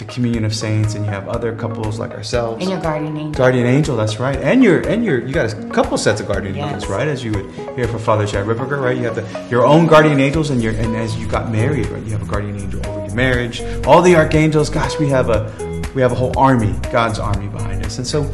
the 0.00 0.12
communion 0.12 0.44
of 0.44 0.54
saints, 0.54 0.94
and 0.94 1.04
you 1.04 1.10
have 1.10 1.28
other 1.28 1.54
couples 1.54 1.98
like 1.98 2.10
ourselves. 2.12 2.60
And 2.62 2.70
your 2.70 2.80
guardian 2.80 3.16
angel. 3.16 3.32
Guardian 3.38 3.66
angel, 3.66 3.96
that's 3.96 4.18
right. 4.18 4.36
And 4.38 4.64
your 4.64 4.80
and 4.88 5.04
your 5.04 5.24
you 5.24 5.32
got 5.32 5.52
a 5.52 5.68
couple 5.70 5.96
sets 5.98 6.20
of 6.20 6.26
guardian 6.26 6.56
Yes. 6.56 6.64
angels, 6.72 6.90
right? 6.90 7.06
As 7.06 7.22
you 7.22 7.32
would 7.32 7.50
hear 7.76 7.86
from 7.86 8.00
Father 8.00 8.26
Chad 8.26 8.46
Ripperger, 8.46 8.82
right? 8.82 8.96
You 8.96 9.04
have 9.04 9.14
the, 9.14 9.48
your 9.48 9.64
own 9.64 9.86
guardian 9.86 10.18
angels, 10.18 10.50
and 10.50 10.62
your 10.62 10.72
and 10.72 10.96
as 10.96 11.16
you 11.16 11.26
got 11.28 11.52
married, 11.52 11.86
right? 11.88 12.02
You 12.02 12.12
have 12.12 12.22
a 12.22 12.30
guardian 12.30 12.56
angel 12.58 12.84
over 12.86 13.06
your 13.06 13.14
marriage. 13.14 13.62
All 13.86 14.02
the 14.02 14.16
archangels, 14.16 14.70
gosh, 14.70 14.98
we 14.98 15.08
have 15.08 15.28
a 15.30 15.52
we 15.94 16.02
have 16.02 16.12
a 16.12 16.16
whole 16.16 16.36
army, 16.38 16.74
God's 16.90 17.18
army 17.18 17.48
behind 17.48 17.84
us, 17.84 17.98
and 17.98 18.06
so 18.06 18.30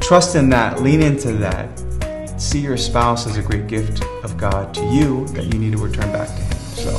trust 0.00 0.36
in 0.36 0.48
that, 0.50 0.82
lean 0.82 1.02
into 1.02 1.32
that. 1.34 1.68
See 2.40 2.60
your 2.60 2.76
spouse 2.76 3.26
as 3.26 3.36
a 3.36 3.42
great 3.42 3.66
gift 3.66 4.02
of 4.22 4.36
God 4.36 4.72
to 4.74 4.84
you 4.86 5.26
that 5.28 5.46
you 5.46 5.58
need 5.58 5.72
to 5.72 5.78
return 5.78 6.12
back 6.12 6.28
to 6.28 6.34
Him. 6.34 6.58
So, 6.58 6.96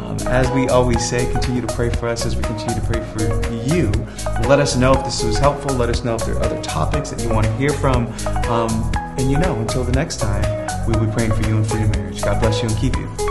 um, 0.00 0.16
as 0.26 0.50
we 0.52 0.68
always 0.68 1.06
say, 1.06 1.30
continue 1.30 1.60
to 1.60 1.66
pray 1.74 1.90
for 1.90 2.08
us 2.08 2.24
as 2.24 2.34
we 2.34 2.42
continue 2.42 2.74
to 2.80 2.86
pray 2.86 3.00
for 3.12 3.22
you. 3.66 3.90
Let 4.48 4.60
us 4.60 4.76
know 4.76 4.92
if 4.92 5.04
this 5.04 5.22
was 5.22 5.38
helpful. 5.38 5.74
Let 5.76 5.88
us 5.88 6.04
know 6.04 6.14
if 6.14 6.24
there 6.24 6.36
are 6.36 6.42
other 6.42 6.60
topics 6.62 7.10
that 7.10 7.22
you 7.22 7.28
want 7.28 7.46
to 7.46 7.52
hear 7.54 7.70
from. 7.70 8.06
Um, 8.48 8.90
and 9.18 9.30
you 9.30 9.38
know, 9.38 9.56
until 9.56 9.84
the 9.84 9.92
next 9.92 10.16
time, 10.16 10.44
we'll 10.86 11.04
be 11.04 11.10
praying 11.12 11.32
for 11.32 11.42
you 11.48 11.58
and 11.58 11.66
for 11.66 11.78
your 11.78 11.88
marriage. 11.88 12.22
God 12.22 12.40
bless 12.40 12.62
you 12.62 12.68
and 12.68 12.78
keep 12.78 12.96
you. 12.96 13.29